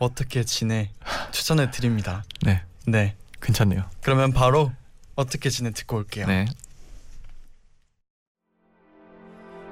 어떻게 0.00 0.42
지내 0.44 0.90
추천해 1.30 1.70
드립니다. 1.70 2.24
네, 2.42 2.62
네. 2.86 3.14
괜찮네요. 3.40 3.84
그러면 4.02 4.32
바로 4.32 4.72
어떻게 5.14 5.48
지내 5.50 5.70
듣고 5.70 5.98
올게요. 5.98 6.26
네. 6.26 6.46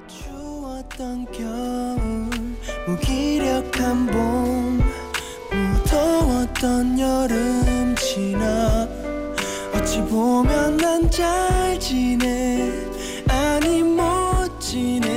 추웠던 0.06 1.30
겨울 1.32 2.56
무기력한 2.86 4.06
봄 4.06 4.80
무더웠던 5.50 6.98
여름 6.98 7.94
지나 7.96 8.88
어찌 9.74 10.00
보면 10.02 10.76
난 10.76 11.10
잘 11.10 11.80
지내 11.80 12.70
아니 13.28 13.82
못 13.82 14.60
지내 14.60 15.07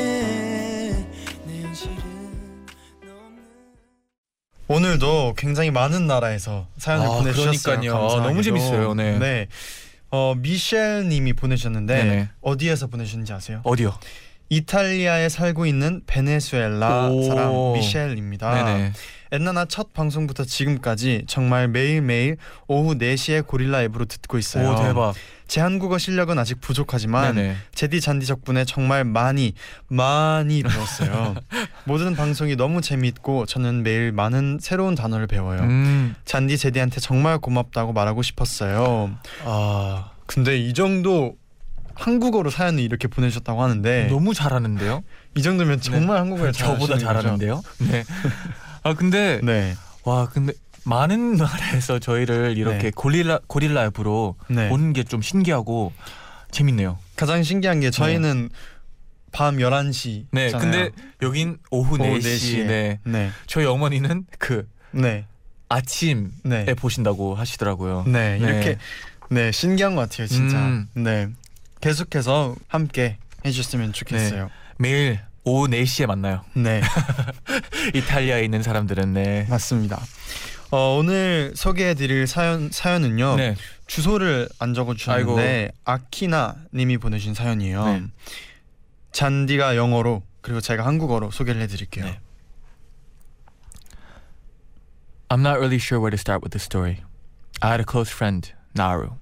오늘도 4.71 5.34
굉장히 5.38 5.69
많은 5.69 6.07
나라에서 6.07 6.67
사연을 6.77 7.05
아, 7.05 7.10
보내주셨어요. 7.10 7.79
그러니까요. 7.79 8.21
아. 8.21 8.27
너무 8.27 8.41
재밌어요. 8.41 8.93
네. 8.93 9.19
네. 9.19 9.47
어 10.10 10.34
미셸 10.36 11.07
님이 11.07 11.34
보내셨는데 11.34 12.03
네네. 12.03 12.29
어디에서 12.41 12.88
보내셨는지 12.88 13.34
아세요? 13.34 13.62
어디요? 13.63 13.93
이탈리아에 14.49 15.29
살고 15.29 15.65
있는 15.65 16.01
베네수엘라 16.05 17.10
오. 17.10 17.23
사람 17.23 17.73
미셸입니다. 17.73 18.63
네네. 18.63 18.93
엔나나 19.31 19.65
첫 19.65 19.93
방송부터 19.93 20.43
지금까지 20.43 21.23
정말 21.27 21.69
매일매일 21.69 22.36
오후 22.67 22.95
4시에 22.95 23.47
고릴라 23.47 23.81
앱으로 23.84 24.05
듣고 24.05 24.38
있어요. 24.38 24.71
오 24.71 24.75
대박. 24.75 25.13
제 25.51 25.59
한국어 25.59 25.97
실력은 25.97 26.39
아직 26.39 26.61
부족하지만 26.61 27.35
네네. 27.35 27.57
제디 27.75 27.99
잔디 27.99 28.25
덕분에 28.25 28.63
정말 28.63 29.03
많이 29.03 29.53
많이 29.89 30.63
배웠어요. 30.63 31.35
모든 31.83 32.15
방송이 32.15 32.55
너무 32.55 32.79
재미있고 32.79 33.45
저는 33.45 33.83
매일 33.83 34.13
많은 34.13 34.59
새로운 34.61 34.95
단어를 34.95 35.27
배워요. 35.27 35.59
음. 35.63 36.15
잔디 36.23 36.57
제디한테 36.57 37.01
정말 37.01 37.37
고맙다고 37.37 37.91
말하고 37.91 38.21
싶었어요. 38.21 39.11
아 39.43 40.11
근데 40.25 40.57
이 40.57 40.73
정도 40.73 41.35
한국어로 41.95 42.49
사연을 42.49 42.79
이렇게 42.81 43.09
보내셨다고 43.09 43.61
하는데 43.61 44.07
너무 44.09 44.33
잘하는데요. 44.33 45.03
이 45.35 45.41
정도면 45.41 45.81
정말 45.81 46.15
한국어를 46.19 46.53
저보다? 46.53 46.97
잘하는데요. 46.97 47.61
네. 47.91 48.05
아 48.83 48.93
근데 48.93 49.41
네. 49.43 49.75
와 50.05 50.29
근데 50.29 50.53
많은 50.84 51.36
나라에서 51.38 52.00
저희를 52.00 52.58
이렇게 52.58 52.78
네. 52.84 52.91
고릴라 52.91 53.39
고릴라 53.48 53.86
앱으로 53.86 54.36
네. 54.50 54.70
보는 54.70 54.94
게 54.94 55.04
좀 55.04 55.22
신기하고 55.22 55.94
재밌네요. 56.52 56.98
가장 57.15 57.44
신기한 57.44 57.80
게 57.80 57.91
저희는 57.91 58.50
밤 59.32 59.58
11시 59.58 60.26
네. 60.32 60.52
근데 60.52 60.89
여긴 61.22 61.58
오후 61.70 61.98
4시. 61.98 62.65
네. 62.65 63.00
네. 63.04 63.32
저희 63.48 63.65
어머니는 63.65 64.26
그 64.39 64.67
네. 64.91 65.26
아침에 65.70 66.28
네. 66.44 66.65
보신다고 66.74 67.36
하시더라고요. 67.36 68.04
네. 68.08 68.38
이렇게 68.41 68.78
네, 69.30 69.52
신기한 69.54 69.96
것 69.96 70.10
같아요, 70.10 70.28
진짜. 70.28 70.58
음. 70.58 70.88
네. 70.94 71.30
계속해서 71.80 72.56
함께 72.67 73.17
해 73.46 73.52
주셨으면 73.52 73.94
좋겠어요. 73.94 74.50
매일 74.78 75.20
오후 75.46 75.67
4시에 75.67 76.06
만나요. 76.08 76.44
네. 76.54 76.82
이탈리아에 77.96 78.44
있는 78.44 78.62
사람들은 78.63 79.13
네. 79.13 79.46
맞습니다. 79.50 80.02
어, 80.71 80.95
오늘 80.97 81.51
소개해 81.53 81.95
드릴 81.95 82.27
사연 82.27 82.71
사연은요. 82.71 83.36
네. 83.36 83.55
주소를 83.88 84.47
안 84.57 84.73
적어 84.73 84.93
주셨는데 84.93 85.71
아키나 85.84 86.55
님이 86.73 86.97
보내신 86.97 87.34
사연이에요. 87.34 87.86
네. 87.86 88.03
잔디가 89.12 89.75
영어로 89.75 90.23
그리고 90.39 90.62
제가 90.62 90.86
한국어로 90.86 91.29
소개를 91.31 91.62
해 91.62 91.67
드릴게요. 91.67 92.05
네. 92.05 92.19
I'm 95.27 95.41
not 95.41 95.57
really 95.57 95.77
sure 95.77 95.99
where 95.99 96.12
to 96.12 96.17
start 96.17 96.41
with 96.41 96.51
this 96.51 96.63
story. 96.63 97.03
I 97.62 97.71
had 97.71 97.81
a 97.81 97.86
close 97.86 98.10
friend, 98.10 98.51
Naru. 98.73 99.15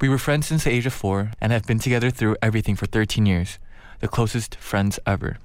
We 0.00 0.08
were 0.08 0.18
friends 0.18 0.46
since 0.48 0.64
the 0.64 0.72
age 0.72 0.86
of 0.86 0.94
four 0.94 1.32
and 1.40 1.52
have 1.52 1.66
been 1.66 1.78
together 1.78 2.10
through 2.10 2.36
everything 2.42 2.74
for 2.74 2.86
13 2.86 3.26
years, 3.26 3.58
the 4.00 4.08
closest 4.08 4.56
friends 4.56 4.98
ever. 5.06 5.36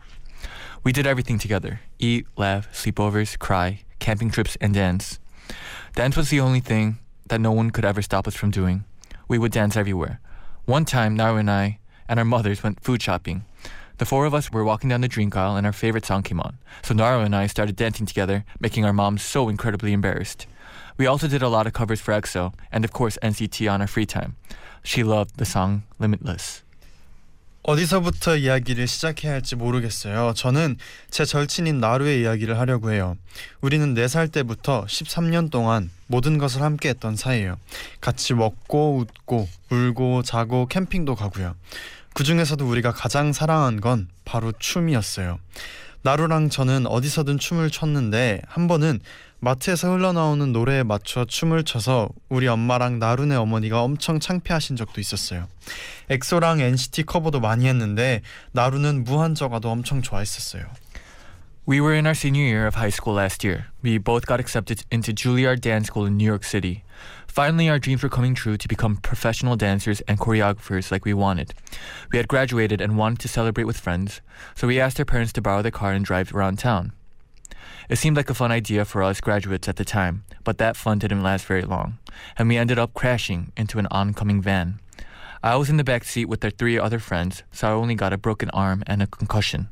We 0.84 0.91
did 0.91 1.05
everything 1.05 1.38
together 1.39 1.82
eat, 1.99 2.25
laugh, 2.38 2.71
sleepovers, 2.71 3.38
cry, 3.38 3.84
camping 3.99 4.31
trips, 4.31 4.57
and 4.59 4.73
dance. 4.73 5.19
Dance 5.95 6.15
was 6.15 6.29
the 6.29 6.39
only 6.39 6.59
thing 6.59 6.99
that 7.27 7.41
no 7.41 7.51
one 7.51 7.71
could 7.71 7.85
ever 7.85 8.01
stop 8.01 8.27
us 8.27 8.35
from 8.35 8.51
doing. 8.51 8.85
We 9.27 9.38
would 9.38 9.51
dance 9.51 9.77
everywhere. 9.77 10.19
One 10.65 10.85
time, 10.85 11.15
Naru 11.15 11.38
and 11.38 11.49
I 11.49 11.79
and 12.07 12.19
our 12.19 12.25
mothers 12.25 12.63
went 12.63 12.83
food 12.83 13.01
shopping. 13.01 13.45
The 13.97 14.05
four 14.05 14.25
of 14.25 14.33
us 14.33 14.51
were 14.51 14.63
walking 14.63 14.89
down 14.89 15.01
the 15.01 15.07
drink 15.07 15.35
aisle 15.35 15.57
and 15.57 15.65
our 15.65 15.73
favorite 15.73 16.05
song 16.05 16.23
came 16.23 16.39
on. 16.39 16.57
So 16.83 16.93
Naru 16.93 17.21
and 17.21 17.35
I 17.35 17.47
started 17.47 17.75
dancing 17.75 18.05
together, 18.05 18.45
making 18.59 18.85
our 18.85 18.93
moms 18.93 19.21
so 19.21 19.49
incredibly 19.49 19.93
embarrassed. 19.93 20.47
We 20.97 21.05
also 21.05 21.27
did 21.27 21.41
a 21.41 21.49
lot 21.49 21.67
of 21.67 21.73
covers 21.73 21.99
for 21.99 22.13
EXO 22.13 22.53
and 22.71 22.85
of 22.85 22.93
course 22.93 23.17
NCT 23.21 23.71
on 23.71 23.81
our 23.81 23.88
free 23.88 24.05
time. 24.05 24.38
She 24.83 25.03
loved 25.03 25.38
the 25.38 25.45
song 25.45 25.83
Limitless. 25.99 26.63
어디서부터 27.69 28.36
이야기를 28.36 28.88
시작해야 28.88 29.34
할지 29.34 29.55
모르겠어요. 29.55 30.34
저는 30.36 30.77
제 31.12 31.23
절친인 31.23 31.79
나루의 31.79 32.21
이야기를 32.21 32.58
하려고 32.58 32.91
해요. 32.91 33.15
우리는 33.62 33.93
4살 33.93 34.32
때부터 34.32 34.86
13년 34.86 35.51
동안 35.51 35.91
모든 36.08 36.39
것을 36.39 36.63
함께 36.63 36.89
했던 36.89 37.15
사이예요. 37.15 37.58
같이 38.01 38.34
먹고 38.34 38.97
웃고 38.97 39.47
울고 39.69 40.23
자고 40.23 40.65
캠핑도 40.65 41.13
가고요. 41.13 41.53
그 42.15 42.23
중에서도 42.23 42.67
우리가 42.67 42.91
가장 42.91 43.34
사랑한 43.34 43.82
건 43.82 44.08
바로 44.25 44.51
춤이었어요. 44.58 45.38
나루랑 46.01 46.49
저는 46.49 46.88
어디서든 46.88 47.38
춤을 47.38 47.69
췄는데 47.69 48.41
한 48.47 48.67
번은 48.67 48.99
마트에서 49.40 49.92
흘러나오는 49.92 50.53
노래에 50.53 50.83
맞춰 50.83 51.24
춤을 51.27 51.64
춰서 51.64 52.09
우리 52.31 52.48
엄마랑 52.48 52.98
나루네 52.98 53.37
어머니가 53.37 53.83
엄청 53.83 54.18
창피하신 54.18 54.77
적도 54.77 55.00
있었어요. 55.00 55.48
엑소랑 56.09 56.61
NCT 56.61 57.05
커버도 57.05 57.40
많이 57.40 57.66
했는데 57.66 58.22
나루는 58.53 59.05
무한저가도 59.05 59.70
엄청 59.70 60.00
좋아했었어요. 60.00 60.64
We 61.66 61.81
were 61.81 61.94
in 61.94 62.07
our 62.07 62.14
senior 62.14 62.44
year 62.44 62.66
of 62.66 62.74
high 62.74 62.90
school 62.90 63.14
last 63.14 63.42
year. 63.42 63.66
We 63.83 63.98
both 63.98 64.27
got 64.27 64.38
accepted 64.38 64.85
into 64.90 65.12
Juilliard 65.12 65.61
Dance 65.61 65.87
School 65.87 66.05
in 66.07 66.18
New 66.18 66.27
York 66.27 66.44
City. 66.44 66.85
Finally, 67.27 67.68
our 67.70 67.79
dreams 67.79 68.03
were 68.03 68.11
coming 68.11 68.35
true 68.35 68.57
to 68.57 68.68
become 68.68 68.96
professional 68.96 69.57
dancers 69.57 70.00
and 70.07 70.18
choreographers 70.18 70.92
like 70.92 71.05
we 71.05 71.14
wanted. 71.14 71.55
We 72.12 72.18
had 72.18 72.29
graduated 72.29 72.81
and 72.81 72.96
wanted 72.96 73.20
to 73.20 73.29
celebrate 73.29 73.64
with 73.64 73.81
friends, 73.81 74.20
so 74.55 74.68
we 74.68 74.79
asked 74.79 75.00
our 75.00 75.05
parents 75.05 75.33
to 75.33 75.42
borrow 75.42 75.62
their 75.62 75.72
car 75.72 75.92
and 75.92 76.05
drive 76.05 76.35
around 76.35 76.59
town. 76.59 76.92
It 77.89 77.97
seemed 77.97 78.17
like 78.17 78.30
a 78.30 78.36
fun 78.36 78.52
idea 78.52 78.86
for 78.86 79.02
us 79.02 79.19
graduates 79.19 79.67
at 79.67 79.78
the 79.78 79.84
time, 79.84 80.23
but 80.43 80.60
that 80.60 80.78
fun 80.78 80.99
didn't 80.99 81.23
last 81.23 81.45
very 81.45 81.63
long, 81.63 81.97
and 82.38 82.47
we 82.47 82.56
ended 82.56 82.78
up 82.78 82.93
crashing 82.93 83.52
into 83.58 83.80
an 83.80 83.88
oncoming 83.89 84.43
van. 84.43 84.80
I 85.41 85.56
was 85.56 85.71
in 85.71 85.78
the 85.78 85.84
back 85.84 86.04
seat 86.04 86.25
with 86.25 86.45
our 86.45 86.52
three 86.52 86.78
other 86.78 86.99
friends, 86.99 87.41
so 87.52 87.67
I 87.67 87.71
only 87.71 87.95
got 87.95 88.13
a 88.13 88.17
broken 88.17 88.52
arm 88.52 88.84
and 88.86 89.02
a 89.02 89.08
concussion. 89.08 89.69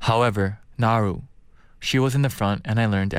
However, 0.00 0.60
Naru, 0.78 1.22
she 1.78 1.98
was 1.98 2.14
in 2.14 2.22
the 2.22 2.30
front, 2.30 2.62
and 2.64 2.80
I 2.80 2.86
learned 2.86 3.14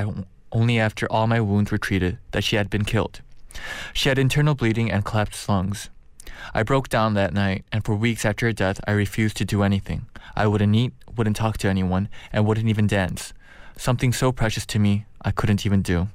only 0.51 0.80
after 0.80 1.06
all 1.12 1.27
my 1.27 1.39
wounds 1.39 1.71
were 1.71 1.77
treated 1.77 2.17
that 2.32 2.43
she 2.43 2.56
had 2.56 2.71
been 2.71 2.86
killed. 2.86 3.21
She 3.93 4.10
had 4.10 4.17
internal 4.17 4.56
bleeding 4.56 4.89
and 4.89 5.06
collapsed 5.06 5.47
lungs. 5.47 5.91
I 6.56 6.63
broke 6.63 6.89
down 6.89 7.13
that 7.13 7.36
night, 7.36 7.65
and 7.71 7.86
for 7.86 7.93
weeks 7.93 8.25
after 8.25 8.47
her 8.47 8.53
death, 8.53 8.80
I 8.88 8.93
refused 8.93 9.38
to 9.38 9.45
do 9.45 9.62
anything. 9.62 10.08
I 10.36 10.47
wouldn't 10.47 10.75
eat, 10.75 10.93
wouldn't 11.15 11.36
talk 11.36 11.60
to 11.60 11.67
anyone, 11.67 12.10
and 12.34 12.47
wouldn't 12.47 12.69
even 12.69 12.88
dance. 12.88 13.34
Something 13.77 14.11
so 14.11 14.31
precious 14.31 14.65
to 14.67 14.79
me, 14.79 15.05
I 15.21 15.31
couldn't 15.31 15.65
even 15.65 15.81
do. 15.81 16.07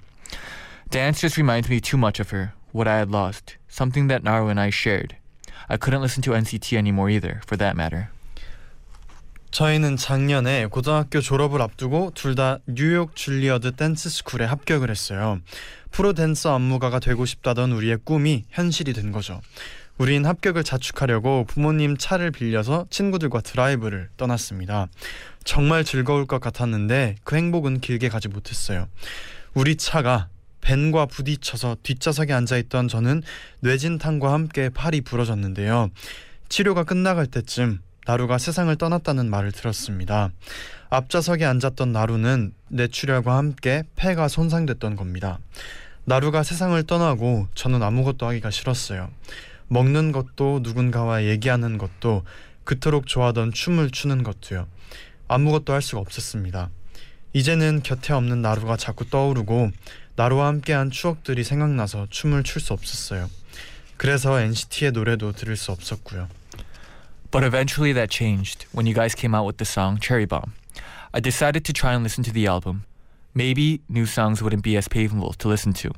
Dance 0.90 1.20
just 1.20 1.37
reminds 1.37 1.68
me 1.68 1.81
too 1.81 1.96
much 1.96 2.20
of 2.20 2.31
her, 2.31 2.53
what 2.72 2.87
I 2.88 2.98
had 2.98 3.11
lost, 3.11 3.57
something 3.68 4.09
that 4.09 4.22
Naru 4.22 4.48
and 4.48 4.61
I 4.61 4.70
shared. 4.70 5.16
I 5.68 5.77
couldn't 5.77 6.03
listen 6.03 6.22
to 6.25 6.33
NCT 6.33 6.77
anymore 6.77 7.09
either, 7.09 7.40
for 7.46 7.57
that 7.57 7.77
matter. 7.77 8.09
저희는 9.53 9.98
작년에 9.98 10.66
고등학교 10.66 11.20
졸업을 11.20 11.61
앞두고 11.61 12.12
둘 12.14 12.35
다 12.35 12.59
뉴욕 12.66 13.14
줄리어드 13.14 13.72
댄스 13.77 14.09
스쿨에 14.09 14.46
합격을 14.46 14.90
했어요. 14.90 15.40
프로 15.90 16.14
댄서 16.14 16.55
안무가가 16.55 16.98
되고 17.01 17.27
싶다던 17.27 17.70
우리의 17.72 17.98
꿈이 18.05 18.44
현실이 18.48 18.94
된 18.94 19.12
거죠. 19.12 19.42
우린 19.99 20.27
합격을 20.27 20.65
자축하려고 20.65 21.45
부모님 21.47 21.97
차를 21.97 22.31
빌려서 22.31 22.87
친구들과 22.91 23.41
드라이브를 23.41 24.09
떠났습니다. 24.17 24.89
정말 25.45 25.85
즐거울 25.85 26.27
것 26.27 26.41
같았는데 26.41 27.17
그 27.25 27.37
행복은 27.37 27.81
길게 27.81 28.09
가지 28.09 28.29
못했어요. 28.29 28.89
우리 29.55 29.77
차가 29.77 30.29
벤과 30.61 31.07
부딪혀서 31.07 31.79
뒷좌석에 31.83 32.33
앉아있던 32.33 32.89
저는 32.89 33.23
뇌진탕과 33.61 34.33
함께 34.33 34.71
팔이 34.71 35.03
부러졌는데요. 35.03 35.91
치료가 36.49 36.85
끝나갈 36.85 37.27
때쯤 37.27 37.81
나루가 38.07 38.39
세상을 38.39 38.75
떠났다는 38.77 39.31
말을 39.31 39.53
들었습니다. 39.53 40.31
앞좌석에 40.91 41.45
앉았던 41.45 41.93
나루는 41.93 42.53
뇌출혈과 42.69 43.37
함께 43.37 43.85
폐가 43.97 44.29
손상됐던 44.29 44.97
겁니다. 44.97 45.39
나루가 46.05 46.43
세상을 46.43 46.83
떠나고 46.85 47.47
저는 47.55 47.83
아무것도 47.83 48.27
하기가 48.27 48.51
싫었어요. 48.51 49.09
먹는 49.73 50.13
것도 50.13 50.61
누군가와 50.63 51.25
얘기하는 51.25 51.79
것도 51.79 52.25
그토록 52.65 53.07
좋아하던 53.07 53.53
춤을 53.53 53.91
추는 53.91 54.23
것도요. 54.23 54.67
아무것도 55.29 55.73
할 55.73 55.81
수가 55.81 56.01
없었습니다. 56.01 56.69
이제는 57.33 57.83
곁에 57.83 58.13
없는 58.13 58.43
나루가 58.43 58.77
자꾸 58.77 59.09
떠오르고 59.09 59.71
나루와 60.15 60.49
함께한 60.49 60.91
추억들이 60.91 61.43
생각나서 61.43 62.07
춤을 62.11 62.43
출 62.43 62.61
수 62.61 62.75
없었어요. 62.75 63.31
그래서 63.97 64.39
NCT의 64.39 64.93
노래도 64.93 65.33
들을 65.33 65.57
수 65.57 65.73
없었고요. 65.73 66.29
But 67.31 67.47
eventually 67.47 67.95
that 67.95 68.11
changed 68.15 68.67
when 68.75 68.85
you 68.85 68.95
guys 68.95 69.17
came 69.17 69.35
out 69.35 69.47
with 69.47 69.57
the 69.57 69.65
song 69.65 69.99
Cherry 69.99 70.27
Bomb. 70.27 70.53
I 71.15 71.21
decided 71.21 71.65
to 71.65 71.73
try 71.73 71.95
and 71.95 72.05
listen 72.05 72.23
to 72.25 72.33
the 72.33 72.47
album. 72.47 72.85
Maybe 73.35 73.81
new 73.89 74.05
songs 74.05 74.43
wouldn't 74.43 74.63
be 74.63 74.77
as 74.77 74.87
painful 74.87 75.33
to 75.33 75.49
listen 75.49 75.73
to. 75.81 75.93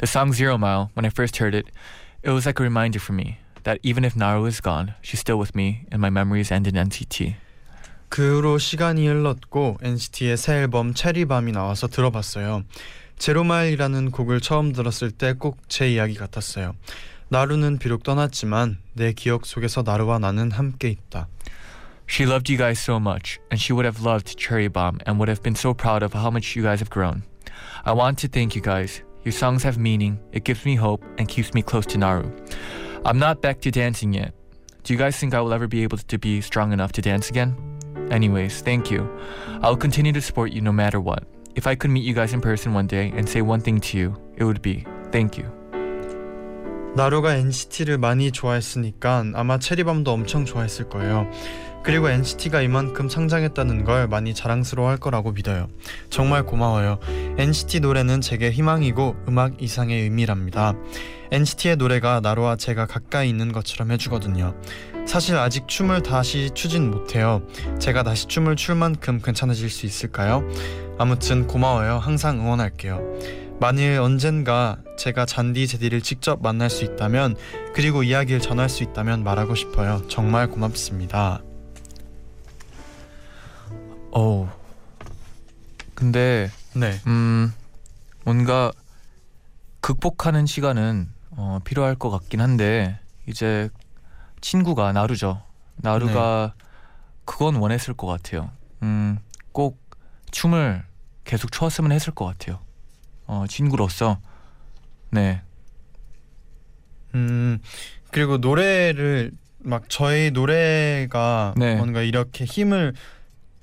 The 0.00 0.08
song 0.08 0.32
Zero 0.32 0.58
Mile, 0.58 0.90
when 0.94 1.06
I 1.06 1.10
first 1.10 1.36
heard 1.38 1.54
it, 1.54 1.70
it 2.23 2.31
was 2.31 2.45
like 2.45 2.59
a 2.59 2.63
reminder 2.63 2.99
for 2.99 3.13
me 3.13 3.37
that 3.63 3.79
even 3.83 4.03
if 4.05 4.15
Naru 4.15 4.45
is 4.45 4.61
gone, 4.61 4.93
she's 5.01 5.19
still 5.19 5.37
with 5.37 5.55
me 5.55 5.85
in 5.91 5.99
my 5.99 6.09
memories 6.09 6.51
and 6.53 6.67
in 6.67 6.75
NCT. 6.75 7.35
그 8.09 8.37
후로 8.37 8.57
시간이 8.59 9.07
흘렀고 9.07 9.77
NCT의 9.81 10.37
새 10.37 10.53
앨범 10.61 10.93
체리밤이 10.93 11.51
나와서 11.51 11.87
들어봤어요. 11.87 12.63
제로마일이라는 13.17 14.11
곡을 14.11 14.41
처음 14.41 14.71
들었을 14.73 15.11
때 15.11 15.33
꼭 15.33 15.57
제 15.67 15.91
이야기 15.91 16.13
같았어요. 16.15 16.75
나루는 17.29 17.79
비록 17.79 18.03
떠났지만 18.03 18.77
내 18.93 19.11
기억 19.13 19.45
속에서 19.45 19.81
나루와 19.81 20.19
나는 20.19 20.51
함께 20.51 20.89
있다. 20.89 21.27
She 22.07 22.29
loved 22.29 22.51
you 22.53 22.57
guys 22.57 22.79
so 22.79 22.97
much, 22.97 23.39
and 23.49 23.59
she 23.59 23.73
would 23.73 23.87
have 23.87 24.05
loved 24.05 24.37
Cherry 24.37 24.67
Bomb 24.69 24.99
and 25.07 25.17
would 25.17 25.27
have 25.27 25.41
been 25.41 25.55
so 25.55 25.73
proud 25.73 26.03
of 26.05 26.13
how 26.13 26.29
much 26.29 26.55
you 26.55 26.61
guys 26.61 26.79
have 26.79 26.91
grown. 26.91 27.23
I 27.83 27.93
want 27.93 28.21
to 28.21 28.27
thank 28.27 28.53
you 28.55 28.61
guys. 28.61 29.01
Your 29.23 29.31
songs 29.31 29.63
have 29.63 29.77
meaning, 29.77 30.19
it 30.31 30.43
gives 30.43 30.65
me 30.65 30.75
hope, 30.75 31.03
and 31.17 31.27
keeps 31.27 31.53
me 31.53 31.61
close 31.61 31.85
to 31.87 31.97
Naru. 31.97 32.31
I'm 33.05 33.17
not 33.17 33.41
back 33.41 33.61
to 33.61 33.71
dancing 33.71 34.13
yet. 34.13 34.33
Do 34.83 34.93
you 34.93 34.99
guys 34.99 35.17
think 35.17 35.33
I 35.33 35.41
will 35.41 35.53
ever 35.53 35.67
be 35.67 35.83
able 35.83 35.97
to 35.97 36.17
be 36.17 36.41
strong 36.41 36.71
enough 36.71 36.91
to 36.93 37.01
dance 37.01 37.29
again? 37.29 37.55
Anyways, 38.11 38.61
thank 38.61 38.91
you. 38.91 39.09
I'll 39.61 39.75
continue 39.75 40.13
to 40.13 40.21
support 40.21 40.51
you 40.51 40.61
no 40.61 40.71
matter 40.71 40.99
what. 40.99 41.23
If 41.55 41.65
I 41.65 41.75
could 41.75 41.89
meet 41.89 42.03
you 42.03 42.13
guys 42.13 42.33
in 42.33 42.41
person 42.41 42.73
one 42.73 42.85
day 42.85 43.11
and 43.15 43.27
say 43.27 43.41
one 43.41 43.61
thing 43.61 43.79
to 43.79 43.97
you, 43.97 44.15
it 44.37 44.43
would 44.43 44.61
be 44.61 44.85
thank 45.11 45.37
you. 45.37 45.49
나루가 46.95 47.35
NCT를 47.35 47.97
많이 47.97 48.31
좋아했으니까 48.31 49.25
아마 49.33 49.59
체리밤도 49.59 50.11
엄청 50.11 50.45
좋아했을 50.45 50.87
거예요. 50.87 51.29
그리고 51.82 52.10
NCT가 52.10 52.60
이만큼 52.60 53.08
성장했다는 53.08 53.84
걸 53.84 54.06
많이 54.06 54.34
자랑스러워할 54.34 54.98
거라고 54.98 55.32
믿어요. 55.32 55.68
정말 56.10 56.44
고마워요. 56.44 56.98
NCT 57.38 57.80
노래는 57.80 58.20
제게 58.20 58.50
희망이고 58.50 59.16
음악 59.28 59.62
이상의 59.62 60.02
의미랍니다. 60.02 60.74
NCT의 61.32 61.76
노래가 61.76 62.20
나루와 62.20 62.56
제가 62.56 62.86
가까이 62.86 63.28
있는 63.28 63.52
것처럼 63.52 63.92
해주거든요. 63.92 64.54
사실 65.06 65.36
아직 65.36 65.66
춤을 65.68 66.02
다시 66.02 66.50
추진 66.54 66.90
못해요. 66.90 67.42
제가 67.78 68.02
다시 68.02 68.26
춤을 68.26 68.56
출 68.56 68.74
만큼 68.74 69.20
괜찮아질 69.22 69.70
수 69.70 69.86
있을까요? 69.86 70.46
아무튼 70.98 71.46
고마워요. 71.46 71.98
항상 71.98 72.40
응원할게요. 72.40 73.00
만일 73.60 74.00
언젠가 74.00 74.78
제가 74.96 75.26
잔디 75.26 75.66
제디를 75.66 76.00
직접 76.00 76.42
만날 76.42 76.70
수 76.70 76.84
있다면 76.84 77.36
그리고 77.74 78.02
이야기를 78.02 78.40
전할 78.40 78.68
수 78.68 78.82
있다면 78.82 79.22
말하고 79.22 79.54
싶어요. 79.54 80.02
정말 80.08 80.48
고맙습니다. 80.48 81.42
어. 84.12 84.50
근데 85.94 86.50
네, 86.74 86.98
음 87.06 87.52
뭔가 88.24 88.72
극복하는 89.80 90.46
시간은 90.46 91.08
어, 91.32 91.58
필요할 91.64 91.94
것 91.94 92.10
같긴 92.10 92.40
한데 92.40 92.98
이제 93.26 93.68
친구가 94.40 94.92
나루죠. 94.92 95.42
나루가 95.76 96.54
그건 97.24 97.56
원했을 97.56 97.94
것 97.94 98.06
같아요. 98.06 98.50
음 98.82 99.18
꼭 99.52 99.80
춤을 100.30 100.84
계속 101.24 101.50
추었으면 101.50 101.90
했을 101.90 102.14
것 102.14 102.24
같아요. 102.24 102.60
어 103.26 103.44
친구로서 103.48 104.18
네 105.10 105.42
음 107.14 107.58
그리고 108.12 108.36
노래를 108.38 109.32
막 109.58 109.84
저희 109.88 110.30
노래가 110.30 111.54
네. 111.56 111.74
뭔가 111.74 112.02
이렇게 112.02 112.44
힘을 112.44 112.94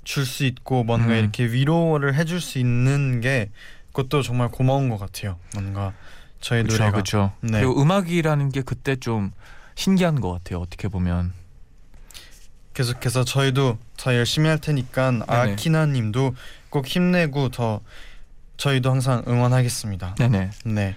줄 0.08 0.26
수 0.26 0.46
있고 0.46 0.86
뭔가 0.86 1.10
음. 1.10 1.18
이렇게 1.18 1.44
위로를 1.44 2.16
해줄 2.16 2.40
수 2.40 2.60
있는 2.60 3.20
게 3.20 3.50
그것도 3.92 4.22
정말 4.22 4.48
고마운 4.48 4.88
것 4.88 4.98
같아요. 4.98 5.38
뭔가 5.54 5.94
저희 6.40 6.62
그렇죠 6.64 6.78
노래가 6.78 6.92
그렇죠. 6.94 7.34
네. 7.42 7.60
그리고 7.60 7.82
음악이라는 7.82 8.50
게 8.54 8.62
그때 8.62 8.96
좀 8.96 9.32
신기한 9.76 10.22
것 10.22 10.32
같아요. 10.32 10.60
어떻게 10.62 10.88
보면 10.88 11.34
계속해서 12.74 13.26
저희도 13.26 13.78
더 13.98 14.16
열심히 14.16 14.48
할 14.48 14.60
테니까. 14.60 15.24
아키나님도 15.28 16.36
꼭 16.70 16.88
힘내고 16.88 17.50
더 17.50 17.82
저희도 18.56 18.90
항상 18.90 19.24
응원하겠습니다. 19.28 20.16
네네 20.20 20.52
네, 20.66 20.96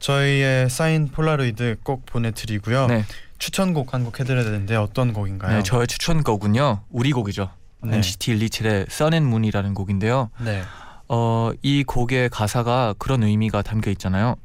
저희의 0.00 0.68
사인 0.68 1.08
폴라로이드 1.08 1.76
꼭 1.84 2.04
보내드리고요. 2.06 2.86
네. 2.88 3.04
추천곡 3.38 3.94
한 3.94 4.02
곡 4.04 4.18
해드려야 4.18 4.42
되는데 4.42 4.74
어떤 4.74 5.12
곡인가요? 5.12 5.58
네 5.58 5.62
저의 5.62 5.86
추천곡은요 5.86 6.82
우리 6.90 7.12
곡이죠. 7.12 7.50
네. 7.82 7.96
NCT 7.96 8.36
127의 8.36 8.86
Sun 8.90 9.12
and 9.14 9.28
Moon이라는 9.28 9.74
곡인데요. 9.74 10.30
네. 10.40 10.62
어, 11.08 11.50
이 11.62 11.84
곡의 11.84 12.28
가사가 12.30 12.94
그런 12.98 13.22
의미가 13.22 13.62
담겨 13.62 13.90
있잖아요. 13.92 14.36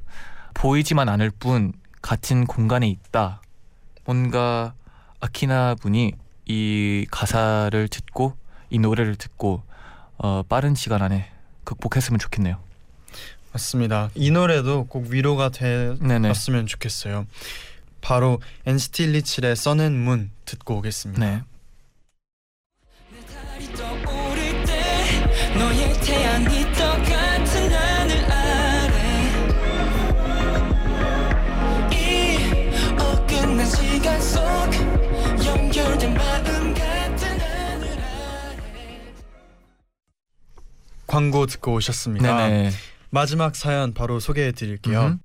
보이지만 0.54 1.10
않을 1.10 1.32
뿐 1.32 1.74
같은 2.02 2.46
공간에 2.46 2.88
있다. 2.88 3.42
뭔가 4.06 4.74
아키나 5.20 5.76
분이 5.76 6.14
이 6.46 7.06
가사를 7.10 7.88
듣고 7.88 8.36
이 8.70 8.80
노래를 8.80 9.16
듣고 9.16 9.64
어, 10.18 10.44
빠른 10.48 10.76
시간 10.76 11.02
안에 11.02 11.30
극복했으면 11.64 12.20
좋겠네요. 12.20 12.58
맞습니다. 13.54 14.10
이 14.16 14.32
노래도 14.32 14.86
꼭 14.86 15.08
위로가. 15.08 15.50
되었으면 15.50 16.66
좋겠어요. 16.68 17.28
바로 18.02 18.42
NCT 18.66 19.08
127의 19.08 19.52
Sun 19.52 19.80
and 19.80 20.00
Moon 20.02 20.32
듣고 20.46 20.78
오겠습니다. 20.78 21.24
네. 21.24 21.42
태양이 26.06 26.64
똑같은 26.74 27.72
하늘 27.72 28.32
아래 28.32 29.24
이 31.92 32.70
어긋난 33.00 33.66
시간 33.66 34.22
속 34.22 34.42
연결된 35.46 36.14
마음 36.14 36.74
같은 36.74 37.40
하늘 37.40 37.88
아래 38.00 39.12
광고 41.08 41.46
듣고 41.46 41.74
오셨습니다. 41.76 42.48
네네. 42.48 42.72
마지막 43.10 43.56
사연 43.56 43.94
바로 43.94 44.20
소개해 44.20 44.52
드릴게요. 44.52 45.02
음. 45.06 45.20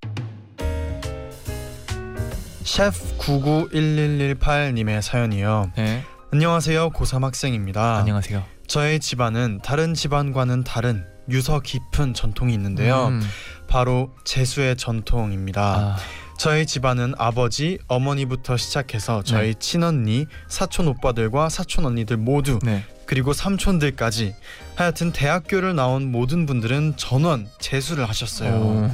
셰프 2.62 3.16
991118님의 3.18 5.02
사연이요. 5.02 5.72
네. 5.76 6.04
안녕하세요. 6.30 6.90
고3 6.90 7.22
학생입니다. 7.22 7.96
안녕하세요. 7.96 8.57
저의 8.68 9.00
집안은 9.00 9.60
다른 9.64 9.94
집안과는 9.94 10.62
다른 10.62 11.06
유서 11.30 11.60
깊은 11.60 12.14
전통이 12.14 12.52
있는데요. 12.54 13.08
음. 13.08 13.22
바로 13.66 14.14
재수의 14.24 14.76
전통입니다. 14.76 15.62
아, 15.62 15.96
저희 16.38 16.66
집안은 16.66 17.14
아버지, 17.18 17.78
어머니부터 17.88 18.56
시작해서 18.56 19.22
저희 19.22 19.54
친언니, 19.54 20.26
사촌 20.48 20.86
오빠들과 20.88 21.48
사촌 21.48 21.86
언니들 21.86 22.16
모두 22.18 22.58
네. 22.62 22.84
그리고 23.06 23.32
삼촌들까지 23.32 24.34
하여튼 24.76 25.12
대학교를 25.12 25.74
나온 25.74 26.12
모든 26.12 26.46
분들은 26.46 26.94
전원 26.96 27.48
재수를 27.58 28.08
하셨어요. 28.08 28.52
오. 28.52 28.90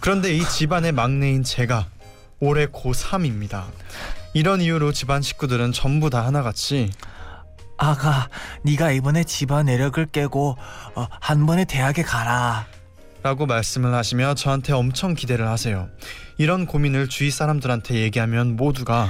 그런데 0.00 0.34
이 0.34 0.44
집안의 0.46 0.92
막내인 0.92 1.42
제가 1.42 1.88
올해 2.40 2.66
고3입니다. 2.66 3.64
이런 4.34 4.60
이유로 4.60 4.92
집안 4.92 5.22
식구들은 5.22 5.72
전부 5.72 6.10
다 6.10 6.26
하나같이 6.26 6.90
아가, 7.76 8.28
네가 8.62 8.92
이번에 8.92 9.24
집안 9.24 9.66
내력을 9.66 10.04
깨고 10.06 10.56
어, 10.94 11.06
한 11.20 11.46
번에 11.46 11.64
대학에 11.64 12.02
가라. 12.02 12.66
라고 13.22 13.46
말씀을 13.46 13.94
하시며 13.94 14.34
저한테 14.34 14.74
엄청 14.74 15.14
기대를 15.14 15.48
하세요. 15.48 15.88
이런 16.36 16.66
고민을 16.66 17.08
주위 17.08 17.30
사람들한테 17.30 17.94
얘기하면 17.96 18.56
모두가 18.56 19.08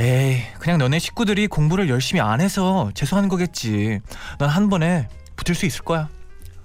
에이 0.00 0.42
그냥 0.58 0.78
너네 0.78 0.98
식구들이 0.98 1.46
공부를 1.46 1.88
열심히 1.88 2.20
안 2.20 2.40
해서 2.40 2.90
재수하는 2.94 3.28
거겠지 3.28 4.00
넌한 4.38 4.68
번에 4.70 5.08
붙을 5.36 5.54
수 5.54 5.66
있을 5.66 5.84
거야 5.84 6.08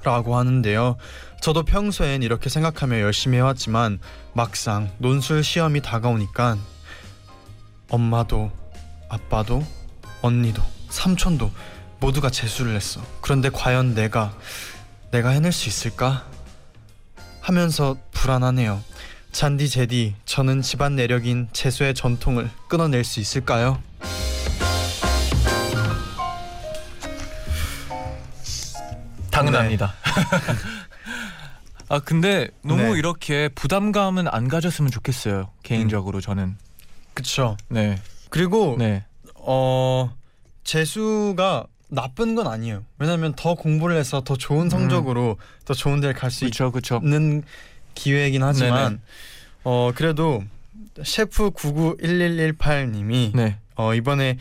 라고 0.03 0.37
하는데요. 0.37 0.95
저도 1.41 1.63
평소엔 1.63 2.23
이렇게 2.23 2.49
생각하며 2.49 3.01
열심히 3.01 3.37
해왔지만 3.37 3.99
막상 4.33 4.89
논술 4.97 5.43
시험이 5.43 5.81
다가오니까 5.81 6.57
엄마도 7.89 8.51
아빠도 9.09 9.63
언니도 10.21 10.63
삼촌도 10.97 11.51
모두가 11.99 12.31
재수를 12.31 12.75
했어. 12.75 13.01
그런데 13.21 13.49
과연 13.49 13.93
내가 13.93 14.35
내가 15.11 15.29
해낼 15.29 15.51
수 15.51 15.69
있을까? 15.69 16.25
하면서 17.39 17.95
불안하네요. 18.11 18.83
잔디 19.31 19.69
제디 19.69 20.15
저는 20.25 20.63
집안 20.63 20.95
내력인 20.95 21.49
재수의 21.53 21.93
전통을 21.93 22.49
끊어낼 22.67 23.03
수 23.03 23.19
있을까요? 23.19 23.81
당연합니다 29.29 29.93
아 31.89 31.99
근데 31.99 32.49
너무 32.63 32.81
네. 32.81 32.97
이렇게 32.97 33.49
부담감은 33.49 34.27
안 34.27 34.47
가졌으면 34.47 34.89
좋겠어요 34.89 35.51
개인적으로 35.61 36.21
저는 36.21 36.57
그쵸. 37.13 37.55
네 37.69 38.01
그리고 38.31 38.75
네. 38.79 39.05
어 39.35 40.11
재수가 40.67 41.65
나쁜 41.89 42.35
건 42.35 42.45
아니에요. 42.47 42.83
왜냐하면 42.99 43.33
더 43.35 43.55
공부를 43.55 43.95
해서 43.95 44.21
더 44.21 44.35
좋은 44.35 44.69
성적으로 44.69 45.37
더 45.63 45.73
좋은 45.73 46.01
데를 46.01 46.13
갈 46.13 46.29
수 46.29 46.45
있는 46.45 47.41
기회이긴 47.95 48.43
하지만 48.43 48.85
네네. 48.85 49.01
어 49.63 49.91
그래도 49.95 50.43
셰프 51.03 51.49
991118님이 51.51 53.33
네 53.35 53.57
어 53.79 53.93
이번에 53.93 54.37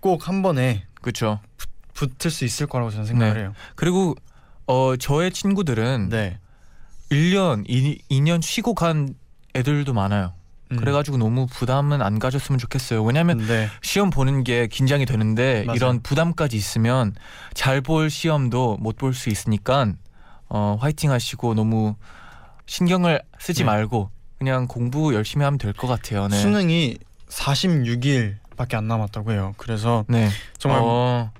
꼭 0.00 0.26
한 0.26 0.42
번에 0.42 0.86
그렇죠 1.02 1.38
붙을 1.94 2.30
수 2.30 2.44
있을 2.44 2.66
거라고 2.66 2.90
저는 2.90 3.06
생각을 3.06 3.34
네. 3.34 3.40
해요. 3.40 3.54
그리고 3.76 4.16
어 4.66 4.96
저의 4.96 5.30
친구들은 5.30 6.08
네. 6.08 6.38
1년 7.10 7.64
2, 7.68 7.98
2년 8.10 8.42
쉬고 8.42 8.74
간 8.74 9.14
애들도 9.54 9.92
많아요 9.92 10.32
음. 10.72 10.76
그래가지고 10.76 11.16
너무 11.16 11.46
부담은 11.46 12.00
안 12.02 12.18
가졌으면 12.18 12.58
좋겠어요 12.58 13.02
왜냐면 13.02 13.38
네. 13.46 13.68
시험 13.82 14.10
보는 14.10 14.44
게 14.44 14.66
긴장이 14.68 15.04
되는데 15.06 15.64
맞아요. 15.66 15.76
이런 15.76 16.00
부담까지 16.02 16.56
있으면 16.56 17.14
잘 17.54 17.80
볼 17.80 18.10
시험도 18.10 18.76
못 18.80 18.96
볼 18.96 19.14
수 19.14 19.30
있으니까 19.30 19.92
어, 20.48 20.76
화이팅 20.80 21.10
하시고 21.10 21.54
너무 21.54 21.94
신경을 22.66 23.22
쓰지 23.38 23.62
네. 23.62 23.66
말고 23.66 24.10
그냥 24.38 24.66
공부 24.68 25.14
열심히 25.14 25.44
하면 25.44 25.58
될 25.58 25.72
것 25.72 25.86
같아요. 25.86 26.28
네. 26.28 26.36
수능이 26.36 26.98
46일밖에 27.28 28.74
안 28.74 28.88
남았다고 28.88 29.32
해요. 29.32 29.54
그래서 29.56 30.04
네. 30.08 30.28
정말 30.58 30.80
어, 30.82 31.30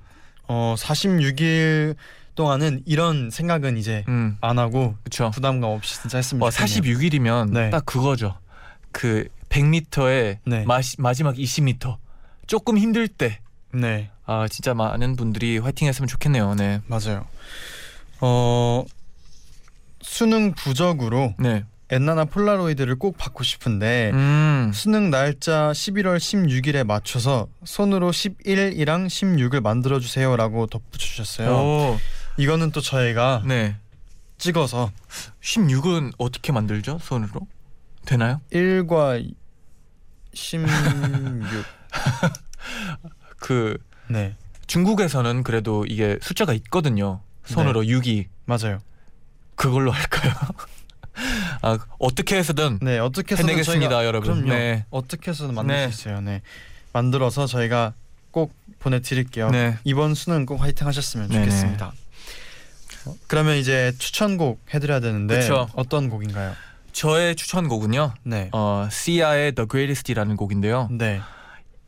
어 0.47 0.75
46일 0.77 1.95
동안은 2.35 2.83
이런 2.85 3.29
생각은 3.29 3.77
이제 3.77 4.03
음, 4.07 4.37
안 4.41 4.57
하고 4.59 4.95
그렇죠. 5.03 5.31
부담감 5.31 5.69
없이 5.71 6.01
진짜 6.01 6.17
했으면 6.17 6.43
어, 6.47 6.49
좋겠네요. 6.51 6.81
46일이면 6.81 7.51
네. 7.51 7.69
딱 7.69 7.85
그거죠. 7.85 8.35
그 8.91 9.27
100m에 9.49 10.37
네. 10.45 10.65
마지막 10.97 11.35
20m 11.35 11.97
조금 12.47 12.77
힘들 12.77 13.07
때 13.07 13.39
네. 13.73 14.09
아 14.25 14.47
진짜 14.49 14.73
많은 14.73 15.15
분들이 15.15 15.57
화이팅했으면 15.57 16.07
좋겠네요. 16.07 16.55
네, 16.55 16.81
맞아요. 16.87 17.25
어 18.19 18.85
수능 20.01 20.53
부적으로 20.53 21.33
네, 21.37 21.65
엔나나 21.89 22.25
폴라로이드를 22.25 22.97
꼭 22.97 23.17
받고 23.17 23.43
싶은데 23.43 24.11
음, 24.13 24.71
수능 24.73 25.09
날짜 25.09 25.71
11월 25.73 26.17
16일에 26.17 26.85
맞춰서 26.85 27.47
손으로 27.65 28.11
11이랑 28.11 29.07
16을 29.07 29.61
만들어 29.61 29.99
주세요라고 29.99 30.67
덧붙여 30.67 30.97
주셨어요. 30.97 31.49
오, 31.49 31.97
이거는 32.37 32.71
또 32.71 32.79
저희가 32.81 33.43
네, 33.45 33.75
찍어서 34.37 34.91
16은 35.41 36.13
어떻게 36.17 36.51
만들죠? 36.51 36.99
손으로 37.01 37.47
되나요? 38.05 38.41
1과 38.51 39.33
16 40.33 40.67
그 43.39 43.77
네, 44.07 44.35
중국에서는 44.67 45.43
그래도 45.43 45.85
이게 45.85 46.17
숫자가 46.21 46.53
있거든요. 46.53 47.21
손으로 47.45 47.81
6이 47.83 48.27
맞아요. 48.45 48.79
그걸로 49.55 49.91
할까요? 49.91 50.33
아 51.61 51.77
어떻게 51.99 52.37
해서든 52.37 52.79
네, 52.81 52.99
어떻게 52.99 53.35
해서든 53.35 53.49
해내겠습니다, 53.49 53.97
저희가- 53.99 54.05
여러분. 54.05 54.33
그럼요. 54.43 54.49
네. 54.53 54.85
어떻게 54.89 55.31
해서든 55.31 55.55
만들 55.55 55.75
네. 55.75 55.91
수 55.91 56.01
있어요. 56.09 56.21
네. 56.21 56.41
만들어서 56.93 57.47
저희가 57.47 57.93
꼭 58.31 58.53
보내 58.79 59.01
드릴게요. 59.01 59.49
네. 59.49 59.77
이번 59.83 60.13
수능 60.15 60.45
꼭 60.45 60.61
화이팅 60.61 60.87
하셨으면. 60.87 61.29
좋겠습니다. 61.29 61.93
어, 63.05 63.15
그러면 63.27 63.57
이제 63.57 63.93
추천곡 63.97 64.61
해 64.73 64.79
드려야 64.79 64.99
되는데 64.99 65.39
그쵸. 65.39 65.67
어떤 65.75 66.09
곡인가요? 66.09 66.53
저의 66.91 67.35
추천곡은요. 67.35 68.13
네, 68.23 68.49
어 68.51 68.87
시아의 68.91 69.53
The 69.53 69.67
Greatest이라는 69.67 70.35
곡인데요. 70.35 70.89
네, 70.91 71.21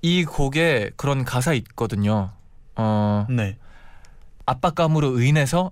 이 0.01 0.25
곡에 0.25 0.91
그런 0.95 1.25
가사 1.25 1.53
있거든요. 1.53 2.31
어 2.75 3.25
네. 3.29 3.57
압박감으로 4.45 5.21
인해서 5.21 5.71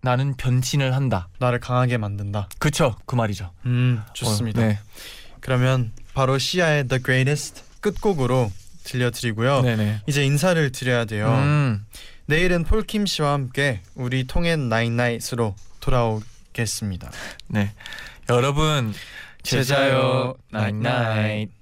나는 0.00 0.34
변신을 0.36 0.94
한다. 0.94 1.28
나를 1.38 1.60
강하게 1.60 1.98
만든다. 1.98 2.48
그쵸? 2.58 2.96
그 3.06 3.14
말이죠. 3.14 3.50
음, 3.66 4.02
좋습니다. 4.12 4.62
어, 4.62 4.64
네. 4.66 4.78
그러면 5.40 5.92
바로 6.14 6.38
Sia의 6.38 6.88
The 6.88 7.02
Greatest 7.02 7.62
끝곡으로 7.80 8.50
들려드리고요. 8.84 9.62
네네. 9.62 10.02
이제 10.06 10.24
인사를 10.24 10.72
드려야 10.72 11.04
돼요. 11.04 11.28
음, 11.30 11.84
내일은 12.26 12.64
폴킴 12.64 13.06
씨와 13.06 13.32
함께 13.32 13.82
우리 13.94 14.26
통엔 14.26 14.68
night 14.68 14.99
night으로 14.99 15.54
돌아오겠습니다. 15.80 17.10
네. 17.48 17.72
여러분 18.30 18.92
제자요 19.42 20.34
나잇나잇. 20.50 21.57